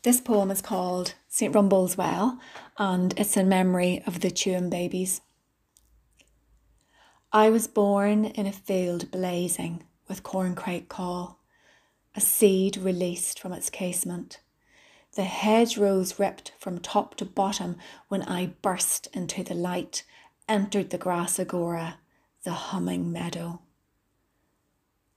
This 0.08 0.22
poem 0.22 0.52
is 0.52 0.62
called 0.62 1.16
St. 1.28 1.54
Rumble's 1.54 1.98
Well, 1.98 2.40
and 2.78 3.14
it's 3.20 3.36
in 3.36 3.50
memory 3.50 4.02
of 4.08 4.22
the 4.22 4.32
Tuam 4.32 4.70
babies. 4.70 5.20
I 7.34 7.50
was 7.50 7.68
born 7.68 8.24
in 8.24 8.48
a 8.48 8.54
field 8.54 9.12
blazing 9.12 9.84
with 10.08 10.24
corncrake 10.24 10.88
call, 10.88 11.42
a 12.16 12.22
seed 12.22 12.78
released 12.78 13.38
from 13.38 13.52
its 13.52 13.70
casement. 13.70 14.40
The 15.16 15.26
hedgerows 15.26 16.18
ripped 16.18 16.54
from 16.58 16.80
top 16.80 17.16
to 17.16 17.26
bottom 17.26 17.76
when 18.08 18.22
I 18.22 18.54
burst 18.62 19.10
into 19.12 19.44
the 19.44 19.56
light, 19.56 20.06
entered 20.48 20.92
the 20.92 20.98
grass 20.98 21.38
agora, 21.38 21.98
the 22.46 22.54
humming 22.54 23.12
meadow. 23.12 23.60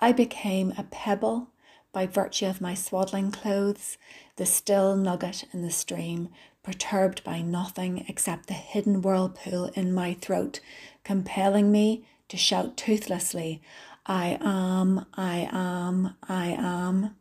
I 0.00 0.10
became 0.10 0.74
a 0.76 0.82
pebble 0.82 1.50
by 1.92 2.06
virtue 2.06 2.46
of 2.46 2.60
my 2.60 2.74
swaddling 2.74 3.30
clothes, 3.32 3.98
the 4.40 4.46
still 4.46 4.96
nugget 4.96 5.44
in 5.52 5.60
the 5.60 5.70
stream, 5.70 6.30
perturbed 6.62 7.22
by 7.22 7.42
nothing 7.42 8.06
except 8.08 8.46
the 8.46 8.54
hidden 8.54 9.02
whirlpool 9.02 9.66
in 9.74 9.92
my 9.92 10.14
throat, 10.14 10.60
compelling 11.04 11.70
me 11.70 12.06
to 12.26 12.38
shout 12.38 12.74
toothlessly, 12.74 13.60
I 14.06 14.38
am, 14.40 15.04
I 15.12 15.46
am, 15.52 16.16
I 16.26 16.56
am. 16.58 17.16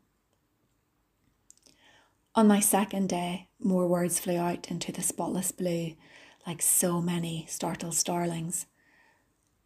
On 2.35 2.47
my 2.47 2.61
second 2.61 3.09
day, 3.09 3.49
more 3.59 3.85
words 3.85 4.17
flew 4.17 4.37
out 4.37 4.71
into 4.71 4.93
the 4.93 5.01
spotless 5.01 5.51
blue, 5.51 5.95
like 6.47 6.61
so 6.61 7.01
many 7.01 7.45
startled 7.49 7.95
starlings. 7.95 8.65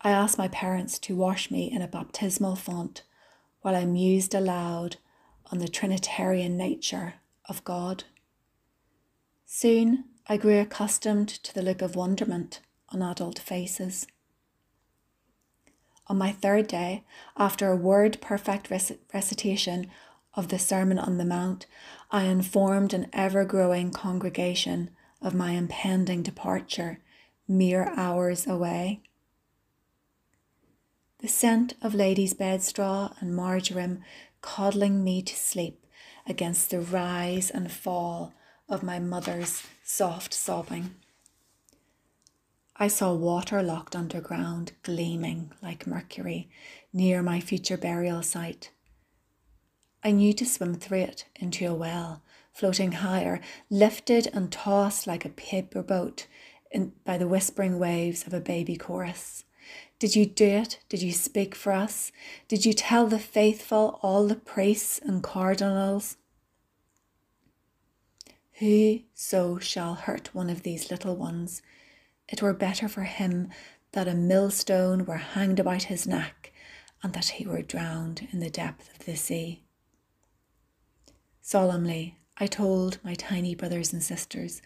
I 0.01 0.10
asked 0.10 0.39
my 0.39 0.47
parents 0.47 0.97
to 0.97 1.16
wash 1.16 1.51
me 1.51 1.72
in 1.72 1.84
a 1.84 1.88
baptismal 1.88 2.56
font 2.56 3.04
while 3.62 3.76
I 3.76 3.86
mused 3.86 4.34
aloud 4.34 4.95
on 5.51 5.60
the 5.60 5.68
Trinitarian 5.68 6.58
nature 6.58 7.14
of 7.48 7.64
God. 7.64 8.06
Soon 9.46 10.06
I 10.28 10.38
grew 10.38 10.60
accustomed 10.60 11.30
to 11.30 11.54
the 11.54 11.62
look 11.62 11.82
of 11.82 11.96
wonderment 11.96 12.62
on 12.89 13.02
adult 13.02 13.39
faces. 13.39 14.08
On 16.08 16.18
my 16.18 16.32
third 16.32 16.68
day, 16.68 17.04
after 17.38 17.70
a 17.70 17.76
word 17.76 18.20
perfect 18.22 18.70
rec- 18.70 19.00
recitation 19.14 19.89
of 20.34 20.50
the 20.50 20.60
Sermon 20.60 21.00
on 21.00 21.18
the 21.18 21.26
Mount, 21.26 21.66
I 22.12 22.24
informed 22.24 22.94
an 22.94 23.08
ever 23.14 23.46
growing 23.46 23.91
congregation 23.91 24.89
of 25.22 25.34
my 25.34 25.52
impending 25.52 26.24
departure 26.24 27.00
mere 27.48 27.94
hours 27.96 28.48
away. 28.48 29.02
The 31.20 31.28
scent 31.28 31.76
of 31.82 31.96
ladies' 31.96 32.34
bedstraw 32.34 33.16
and 33.22 33.36
marjoram 33.36 34.04
coddling 34.41 35.04
me 35.04 35.22
to 35.22 35.36
sleep 35.36 35.83
against 36.28 36.69
the 36.69 36.80
rise 36.80 37.49
and 37.49 37.71
fall 37.71 38.34
of 38.69 38.84
my 38.84 38.99
mother's 38.99 39.63
soft 39.84 40.34
sobbing. 40.34 40.95
I 42.76 42.88
saw 42.88 43.13
water 43.13 43.61
locked 43.61 43.95
underground, 43.95 44.71
gleaming 44.82 45.51
like 45.61 45.86
mercury, 45.86 46.49
near 46.91 47.21
my 47.21 47.39
future 47.39 47.78
burial 47.78 48.24
site. 48.24 48.71
I 50.03 50.11
knew 50.11 50.34
to 50.34 50.45
swim 50.45 50.76
through 50.76 50.99
it 50.99 51.26
into 51.36 51.67
a 51.67 51.74
well, 51.74 52.24
floating 52.51 52.93
higher, 52.93 53.39
lifted 53.69 54.28
and 54.34 54.51
tossed 54.51 55.07
like 55.07 55.24
a 55.24 55.30
paper 55.30 55.84
boat 55.84 56.28
in, 56.71 56.93
by 57.05 57.17
the 57.17 57.28
whispering 57.28 57.80
waves 57.80 58.26
of 58.26 58.34
a 58.34 58.41
baby 58.41 58.76
chorus. 58.76 59.43
Did 60.04 60.18
you 60.18 60.26
do 60.26 60.45
it? 60.45 60.80
Did 60.89 61.01
you 61.01 61.14
speak 61.14 61.56
for 61.56 61.72
us? 61.72 62.12
Did 62.49 62.66
you 62.66 62.74
tell 62.74 63.08
the 63.08 63.18
faithful, 63.18 64.01
all 64.01 64.28
the 64.28 64.36
priests 64.36 64.99
and 65.01 65.24
cardinals? 65.24 66.18
Whoso 68.60 69.60
shall 69.60 69.93
hurt 69.93 70.36
one 70.36 70.49
of 70.49 70.64
these 70.64 70.91
little 70.91 71.16
ones, 71.16 71.62
it 72.28 72.41
were 72.41 72.51
better 72.51 72.89
for 72.89 73.04
him 73.04 73.47
that 73.93 74.10
a 74.10 74.14
millstone 74.14 75.06
were 75.06 75.16
hanged 75.16 75.62
about 75.62 75.84
his 75.84 76.06
neck 76.06 76.51
and 77.01 77.14
that 77.14 77.39
he 77.39 77.45
were 77.47 77.62
drowned 77.62 78.28
in 78.34 78.41
the 78.41 78.49
depth 78.49 78.93
of 78.93 79.06
the 79.06 79.16
sea. 79.16 79.64
Solemnly, 81.39 82.18
I 82.36 82.47
told 82.47 82.97
my 83.06 83.14
tiny 83.14 83.56
brothers 83.56 83.93
and 83.93 84.04
sisters, 84.04 84.62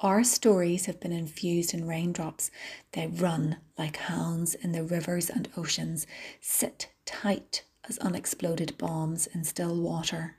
our 0.00 0.22
stories 0.22 0.86
have 0.86 1.00
been 1.00 1.12
infused 1.12 1.72
in 1.72 1.86
raindrops. 1.86 2.50
They 2.92 3.06
run 3.06 3.56
like 3.78 3.96
hounds 3.96 4.54
in 4.54 4.72
the 4.72 4.84
rivers 4.84 5.30
and 5.30 5.48
oceans, 5.56 6.06
sit 6.40 6.88
tight 7.04 7.62
as 7.88 7.98
unexploded 7.98 8.76
bombs 8.78 9.26
in 9.28 9.44
still 9.44 9.80
water. 9.80 10.36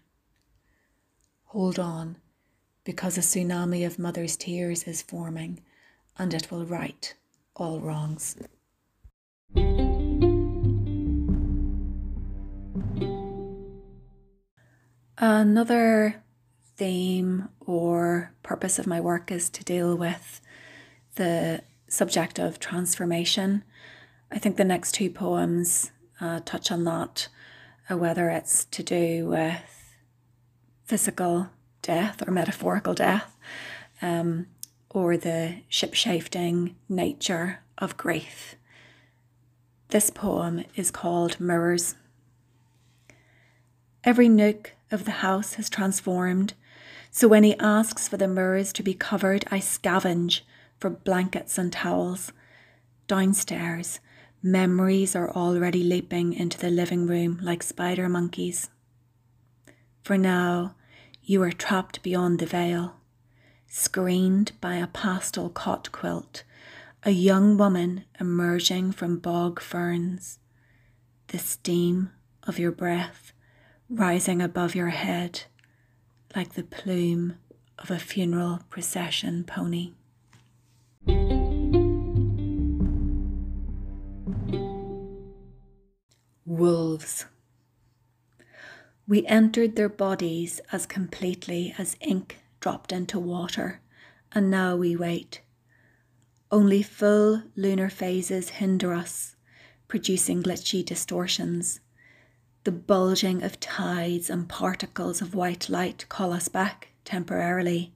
Hold 1.45 1.79
on, 1.79 2.17
because 2.83 3.17
a 3.17 3.21
tsunami 3.21 3.85
of 3.85 3.97
mother's 3.97 4.35
tears 4.35 4.83
is 4.83 5.01
forming 5.01 5.61
and 6.17 6.33
it 6.33 6.51
will 6.51 6.65
right 6.65 7.13
all 7.55 7.79
wrongs. 7.79 8.35
Another 15.17 16.23
theme 16.77 17.49
or 17.59 18.31
purpose 18.43 18.79
of 18.79 18.87
my 18.87 19.01
work 19.01 19.31
is 19.31 19.49
to 19.49 19.63
deal 19.63 19.95
with 19.95 20.39
the 21.15 21.61
subject 21.87 22.39
of 22.39 22.59
transformation 22.59 23.63
I 24.31 24.39
think 24.39 24.57
the 24.57 24.65
next 24.65 24.93
two 24.93 25.09
poems 25.09 25.91
uh, 26.19 26.41
touch 26.43 26.71
on 26.71 26.83
that, 26.83 27.29
uh, 27.89 27.97
whether 27.97 28.29
it's 28.29 28.65
to 28.65 28.83
do 28.83 29.27
with 29.27 29.95
physical 30.83 31.49
death 31.81 32.27
or 32.27 32.31
metaphorical 32.31 32.93
death, 32.93 33.37
um, 34.01 34.47
or 34.89 35.15
the 35.15 35.61
ship-shifting 35.69 36.75
nature 36.89 37.59
of 37.77 37.97
grief. 37.97 38.55
This 39.89 40.09
poem 40.09 40.65
is 40.75 40.91
called 40.91 41.39
Mirrors. 41.39 41.95
Every 44.03 44.27
nook 44.27 44.73
of 44.91 45.05
the 45.05 45.11
house 45.11 45.53
has 45.53 45.69
transformed, 45.69 46.53
so 47.17 47.27
when 47.27 47.43
he 47.43 47.57
asks 47.57 48.07
for 48.07 48.15
the 48.15 48.27
mirrors 48.27 48.71
to 48.71 48.83
be 48.83 48.93
covered, 48.93 49.43
I 49.49 49.57
scavenge 49.57 50.41
for 50.77 50.91
blankets 50.91 51.57
and 51.57 51.73
towels. 51.73 52.31
Downstairs, 53.07 53.99
memories 54.43 55.15
are 55.15 55.31
already 55.31 55.83
leaping 55.83 56.31
into 56.33 56.59
the 56.59 56.69
living 56.69 57.07
room 57.07 57.39
like 57.41 57.63
spider 57.63 58.07
monkeys. 58.07 58.69
For 60.03 60.15
now, 60.15 60.75
you 61.23 61.41
are 61.41 61.51
trapped 61.51 62.03
beyond 62.03 62.37
the 62.37 62.45
veil, 62.45 62.97
screened 63.65 64.51
by 64.61 64.75
a 64.75 64.85
pastel 64.85 65.49
cot 65.49 65.91
quilt, 65.91 66.43
a 67.01 67.09
young 67.09 67.57
woman 67.57 68.05
emerging 68.19 68.91
from 68.91 69.17
bog 69.17 69.59
ferns, 69.59 70.37
the 71.29 71.39
steam 71.39 72.11
of 72.43 72.59
your 72.59 72.71
breath 72.71 73.33
rising 73.89 74.39
above 74.39 74.75
your 74.75 74.89
head 74.89 75.45
like 76.37 76.53
the 76.53 76.61
plume 76.61 77.33
of 77.79 77.89
a 77.89 77.97
funeral 77.97 78.59
procession 78.69 79.43
pony. 79.43 79.93
Wolves. 86.45 87.25
We 89.07 89.25
entered 89.25 89.75
their 89.75 89.89
bodies 89.89 90.61
as 90.71 90.85
completely 90.85 91.73
as 91.75 91.97
ink 92.01 92.37
dropped 92.59 92.91
into 92.91 93.19
water, 93.19 93.81
and 94.31 94.51
now 94.51 94.75
we 94.75 94.95
wait. 94.95 95.41
Only 96.51 96.83
full 96.83 97.41
lunar 97.55 97.89
phases 97.89 98.49
hinder 98.49 98.93
us, 98.93 99.35
producing 99.87 100.43
glitchy 100.43 100.85
distortions. 100.85 101.79
The 102.67 102.73
bulging 102.73 103.43
of 103.43 103.61
tides 103.61 104.29
and 104.29 104.49
particles 104.49 105.21
of 105.21 105.33
white 105.33 105.69
light 105.69 106.05
call 106.09 106.33
us 106.33 106.49
back 106.49 106.89
temporarily. 107.05 107.93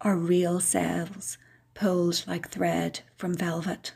Our 0.00 0.16
real 0.16 0.58
selves 0.58 1.38
pulled 1.74 2.24
like 2.26 2.48
thread 2.48 3.02
from 3.14 3.36
velvet. 3.36 3.94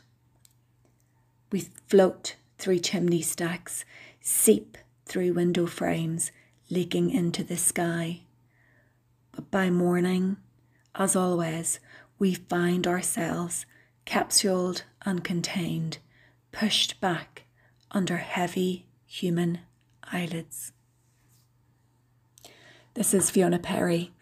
We 1.51 1.67
float 1.89 2.37
through 2.57 2.79
chimney 2.79 3.21
stacks, 3.21 3.83
seep 4.21 4.77
through 5.05 5.33
window 5.33 5.65
frames, 5.65 6.31
leaking 6.69 7.09
into 7.09 7.43
the 7.43 7.57
sky. 7.57 8.21
But 9.33 9.51
by 9.51 9.69
morning, 9.69 10.37
as 10.95 11.17
always, 11.17 11.81
we 12.17 12.33
find 12.33 12.87
ourselves 12.87 13.65
capsuled 14.05 14.85
and 15.05 15.21
contained, 15.21 15.97
pushed 16.53 17.01
back 17.01 17.43
under 17.91 18.15
heavy 18.15 18.84
human 19.05 19.59
eyelids. 20.03 20.71
This 22.93 23.13
is 23.13 23.29
Fiona 23.29 23.59
Perry. 23.59 24.13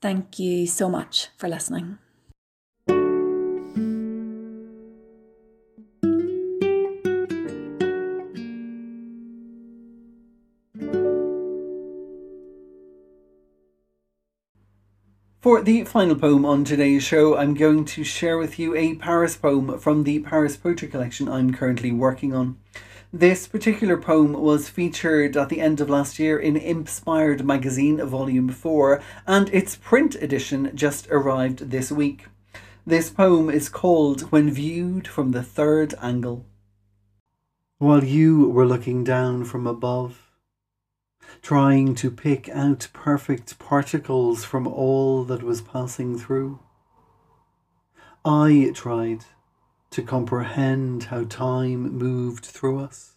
Thank 0.00 0.38
you 0.38 0.66
so 0.66 0.88
much 0.88 1.28
for 1.36 1.48
listening. 1.48 1.98
For 15.40 15.62
the 15.62 15.84
final 15.84 16.16
poem 16.16 16.44
on 16.44 16.64
today's 16.64 17.02
show, 17.02 17.36
I'm 17.36 17.54
going 17.54 17.86
to 17.86 18.04
share 18.04 18.36
with 18.36 18.58
you 18.58 18.76
a 18.76 18.94
Paris 18.96 19.36
poem 19.36 19.78
from 19.78 20.04
the 20.04 20.18
Paris 20.20 20.58
Poetry 20.58 20.88
Collection 20.88 21.28
I'm 21.28 21.54
currently 21.54 21.90
working 21.90 22.34
on. 22.34 22.58
This 23.12 23.48
particular 23.48 23.96
poem 23.96 24.34
was 24.34 24.68
featured 24.68 25.36
at 25.36 25.48
the 25.48 25.60
end 25.60 25.80
of 25.80 25.90
last 25.90 26.20
year 26.20 26.38
in 26.38 26.56
Impspired 26.56 27.44
Magazine 27.44 28.00
Volume 28.06 28.50
4, 28.50 29.02
and 29.26 29.48
its 29.48 29.74
print 29.74 30.14
edition 30.14 30.70
just 30.76 31.08
arrived 31.10 31.70
this 31.70 31.90
week. 31.90 32.28
This 32.86 33.10
poem 33.10 33.50
is 33.50 33.68
called 33.68 34.30
When 34.30 34.48
Viewed 34.48 35.08
from 35.08 35.32
the 35.32 35.42
Third 35.42 35.92
Angle. 36.00 36.46
While 37.78 38.04
you 38.04 38.48
were 38.48 38.66
looking 38.66 39.02
down 39.02 39.44
from 39.44 39.66
above, 39.66 40.30
trying 41.42 41.96
to 41.96 42.12
pick 42.12 42.48
out 42.48 42.86
perfect 42.92 43.58
particles 43.58 44.44
from 44.44 44.68
all 44.68 45.24
that 45.24 45.42
was 45.42 45.60
passing 45.60 46.16
through. 46.16 46.60
I 48.24 48.70
tried 48.72 49.24
to 49.90 50.02
comprehend 50.02 51.04
how 51.04 51.24
time 51.24 51.92
moved 51.96 52.44
through 52.44 52.80
us, 52.80 53.14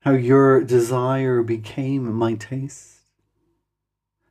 how 0.00 0.12
your 0.12 0.62
desire 0.62 1.42
became 1.42 2.12
my 2.12 2.34
taste, 2.34 3.00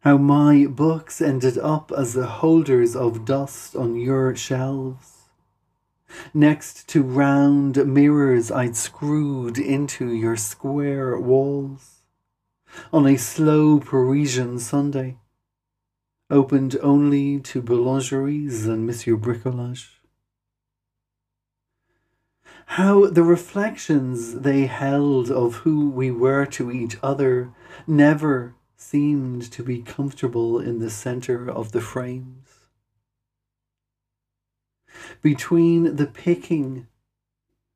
how 0.01 0.17
my 0.17 0.65
books 0.65 1.21
ended 1.21 1.57
up 1.57 1.91
as 1.91 2.13
the 2.13 2.27
holders 2.27 2.95
of 2.95 3.25
dust 3.25 3.75
on 3.75 3.95
your 3.95 4.35
shelves 4.35 5.15
next 6.33 6.87
to 6.89 7.01
round 7.01 7.85
mirrors 7.85 8.51
I'd 8.51 8.75
screwed 8.75 9.57
into 9.57 10.13
your 10.13 10.35
square 10.35 11.19
walls 11.19 12.03
on 12.91 13.07
a 13.07 13.17
slow 13.17 13.79
Parisian 13.79 14.59
Sunday, 14.59 15.17
opened 16.29 16.75
only 16.81 17.39
to 17.39 17.61
boulangeries 17.61 18.65
and 18.65 18.85
Monsieur 18.85 19.15
Bricolage. 19.15 19.94
How 22.65 23.05
the 23.07 23.23
reflections 23.23 24.41
they 24.41 24.65
held 24.65 25.31
of 25.31 25.55
who 25.57 25.89
we 25.89 26.11
were 26.11 26.45
to 26.47 26.71
each 26.71 26.97
other 27.01 27.53
never 27.87 28.55
seemed 28.75 29.51
to 29.51 29.63
be 29.63 29.81
comfortable 29.81 30.59
in 30.59 30.79
the 30.79 30.89
centre 30.89 31.49
of 31.49 31.71
the 31.71 31.81
frames. 31.81 32.49
Between 35.21 35.95
the 35.95 36.07
picking 36.07 36.87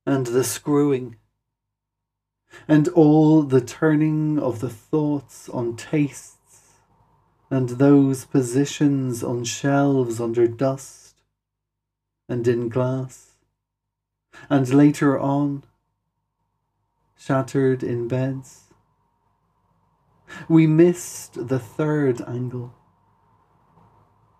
and 0.05 0.27
the 0.27 0.43
screwing, 0.43 1.15
and 2.67 2.87
all 2.89 3.43
the 3.43 3.61
turning 3.61 4.39
of 4.39 4.59
the 4.59 4.69
thoughts 4.69 5.47
on 5.49 5.75
tastes, 5.77 6.73
and 7.49 7.69
those 7.69 8.25
positions 8.25 9.23
on 9.23 9.43
shelves 9.43 10.19
under 10.19 10.47
dust 10.47 11.21
and 12.27 12.47
in 12.47 12.69
glass, 12.69 13.28
and 14.49 14.71
later 14.73 15.19
on, 15.19 15.63
shattered 17.17 17.83
in 17.83 18.07
beds. 18.07 18.65
We 20.47 20.67
missed 20.67 21.47
the 21.47 21.59
third 21.59 22.21
angle, 22.21 22.73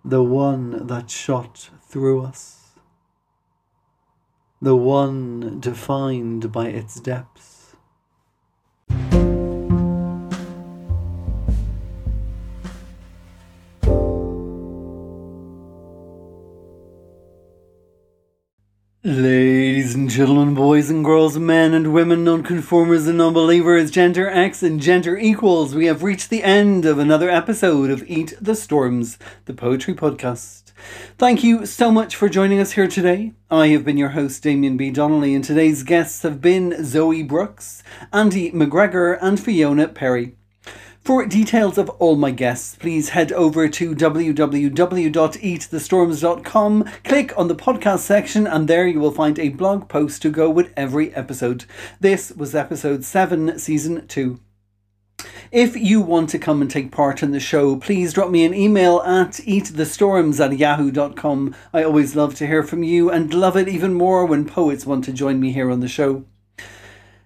the 0.05 0.23
one 0.23 0.87
that 0.87 1.09
shot 1.09 1.71
through 1.81 2.21
us 2.21 2.59
the 4.61 4.75
one 4.75 5.59
defined 5.59 6.51
by 6.51 6.67
its 6.67 6.99
depths. 6.99 7.58
Gentlemen, 20.09 20.55
boys 20.55 20.89
and 20.89 21.05
girls, 21.05 21.37
men 21.37 21.73
and 21.73 21.93
women, 21.93 22.23
nonconformers 22.23 23.05
and 23.05 23.19
non-believers, 23.19 23.91
gender 23.91 24.27
X 24.27 24.63
and 24.63 24.81
gender 24.81 25.15
equals, 25.17 25.75
we 25.75 25.85
have 25.85 26.01
reached 26.01 26.31
the 26.31 26.43
end 26.43 26.83
of 26.83 26.97
another 26.97 27.29
episode 27.29 27.91
of 27.91 28.03
Eat 28.07 28.33
the 28.41 28.55
Storms, 28.55 29.19
the 29.45 29.53
poetry 29.53 29.93
podcast. 29.93 30.71
Thank 31.19 31.43
you 31.43 31.65
so 31.67 31.91
much 31.91 32.15
for 32.15 32.27
joining 32.27 32.59
us 32.59 32.71
here 32.71 32.87
today. 32.87 33.33
I 33.51 33.67
have 33.67 33.85
been 33.85 33.97
your 33.97 34.09
host, 34.09 34.41
Damien 34.41 34.77
B. 34.77 34.89
Donnelly, 34.89 35.35
and 35.35 35.43
today's 35.43 35.83
guests 35.83 36.23
have 36.23 36.41
been 36.41 36.83
Zoe 36.83 37.21
Brooks, 37.21 37.83
Andy 38.11 38.51
McGregor, 38.51 39.17
and 39.21 39.39
Fiona 39.39 39.87
Perry. 39.87 40.38
For 41.09 41.25
details 41.25 41.79
of 41.79 41.89
all 41.97 42.15
my 42.15 42.29
guests, 42.29 42.75
please 42.75 43.09
head 43.09 43.31
over 43.31 43.67
to 43.67 43.95
www.eatthestorms.com, 43.95 46.89
click 47.03 47.33
on 47.35 47.47
the 47.47 47.55
podcast 47.55 47.99
section, 48.01 48.45
and 48.45 48.67
there 48.67 48.85
you 48.85 48.99
will 48.99 49.09
find 49.09 49.39
a 49.39 49.49
blog 49.49 49.89
post 49.89 50.21
to 50.21 50.29
go 50.29 50.51
with 50.51 50.71
every 50.77 51.11
episode. 51.15 51.65
This 51.99 52.31
was 52.33 52.53
episode 52.53 53.03
7, 53.03 53.57
season 53.57 54.05
2. 54.05 54.39
If 55.51 55.75
you 55.75 55.99
want 55.99 56.29
to 56.29 56.37
come 56.37 56.61
and 56.61 56.69
take 56.69 56.91
part 56.91 57.23
in 57.23 57.31
the 57.31 57.39
show, 57.39 57.77
please 57.77 58.13
drop 58.13 58.29
me 58.29 58.45
an 58.45 58.53
email 58.53 59.01
at 59.01 59.31
eatthestorms 59.31 60.39
at 60.39 60.59
yahoo.com. 60.59 61.55
I 61.73 61.81
always 61.81 62.15
love 62.15 62.35
to 62.35 62.45
hear 62.45 62.61
from 62.61 62.83
you 62.83 63.09
and 63.09 63.33
love 63.33 63.57
it 63.57 63.67
even 63.67 63.95
more 63.95 64.27
when 64.27 64.45
poets 64.45 64.85
want 64.85 65.05
to 65.05 65.11
join 65.11 65.39
me 65.39 65.53
here 65.53 65.71
on 65.71 65.79
the 65.79 65.87
show. 65.87 66.25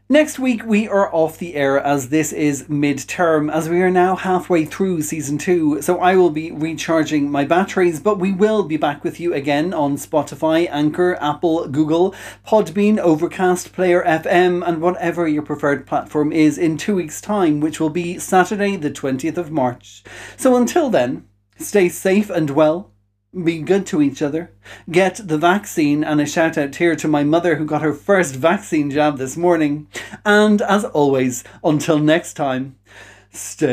Next 0.10 0.38
week, 0.38 0.66
we 0.66 0.86
are 0.90 1.10
off 1.16 1.38
the 1.38 1.56
air 1.56 1.80
as 1.80 2.10
this 2.10 2.34
is 2.34 2.68
mid 2.68 3.08
term, 3.08 3.50
as 3.50 3.70
we 3.70 3.82
are 3.82 3.90
now 3.90 4.18
halfway 4.18 4.66
through 4.66 5.02
season 5.02 5.38
two. 5.38 5.82
So 5.82 5.98
I 6.00 6.18
will 6.18 6.30
be 6.30 6.52
recharging 6.52 7.32
my 7.32 7.46
batteries, 7.46 8.02
but 8.02 8.20
we 8.20 8.34
will 8.34 8.64
be 8.64 8.76
back 8.76 9.06
with 9.06 9.22
you 9.22 9.34
again 9.34 9.74
on 9.74 9.96
Spotify, 9.96 10.68
Anchor, 10.70 11.18
Apple, 11.22 11.70
Google, 11.70 12.14
Podbean, 12.46 13.00
Overcast, 13.00 13.72
Player 13.72 14.04
FM, 14.04 14.62
and 14.68 14.82
whatever 14.82 15.26
your 15.26 15.42
preferred 15.42 15.88
platform 15.88 16.34
is 16.34 16.58
in 16.58 16.76
two 16.78 16.96
weeks' 16.96 17.22
time, 17.22 17.62
which 17.62 17.80
will 17.80 17.90
be 17.90 18.20
Saturday, 18.20 18.76
the 18.76 18.92
20th 18.92 19.38
of 19.38 19.52
March. 19.52 20.04
So 20.36 20.58
until 20.58 20.90
then, 20.90 21.30
stay 21.58 21.88
safe 21.88 22.30
and 22.30 22.50
well 22.50 22.93
be 23.34 23.60
good 23.60 23.86
to 23.88 24.02
each 24.02 24.22
other, 24.22 24.52
get 24.92 25.20
the 25.28 25.38
vaccine, 25.38 26.04
and 26.04 26.22
a 26.22 26.26
shout 26.26 26.58
out 26.58 26.76
here 26.76 26.96
to 26.96 27.08
my 27.08 27.24
mother 27.24 27.56
who 27.56 27.66
got 27.66 27.82
her 27.82 27.94
first 27.94 28.36
vaccine 28.36 28.92
jab 28.92 29.18
this 29.18 29.36
morning. 29.36 29.88
And 30.26 30.62
as 30.62 30.86
always, 30.86 31.44
until 31.64 31.98
next 32.00 32.36
time, 32.36 32.76
stay 33.32 33.66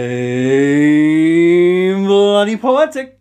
bloody 1.92 2.56
poetic. 2.56 3.19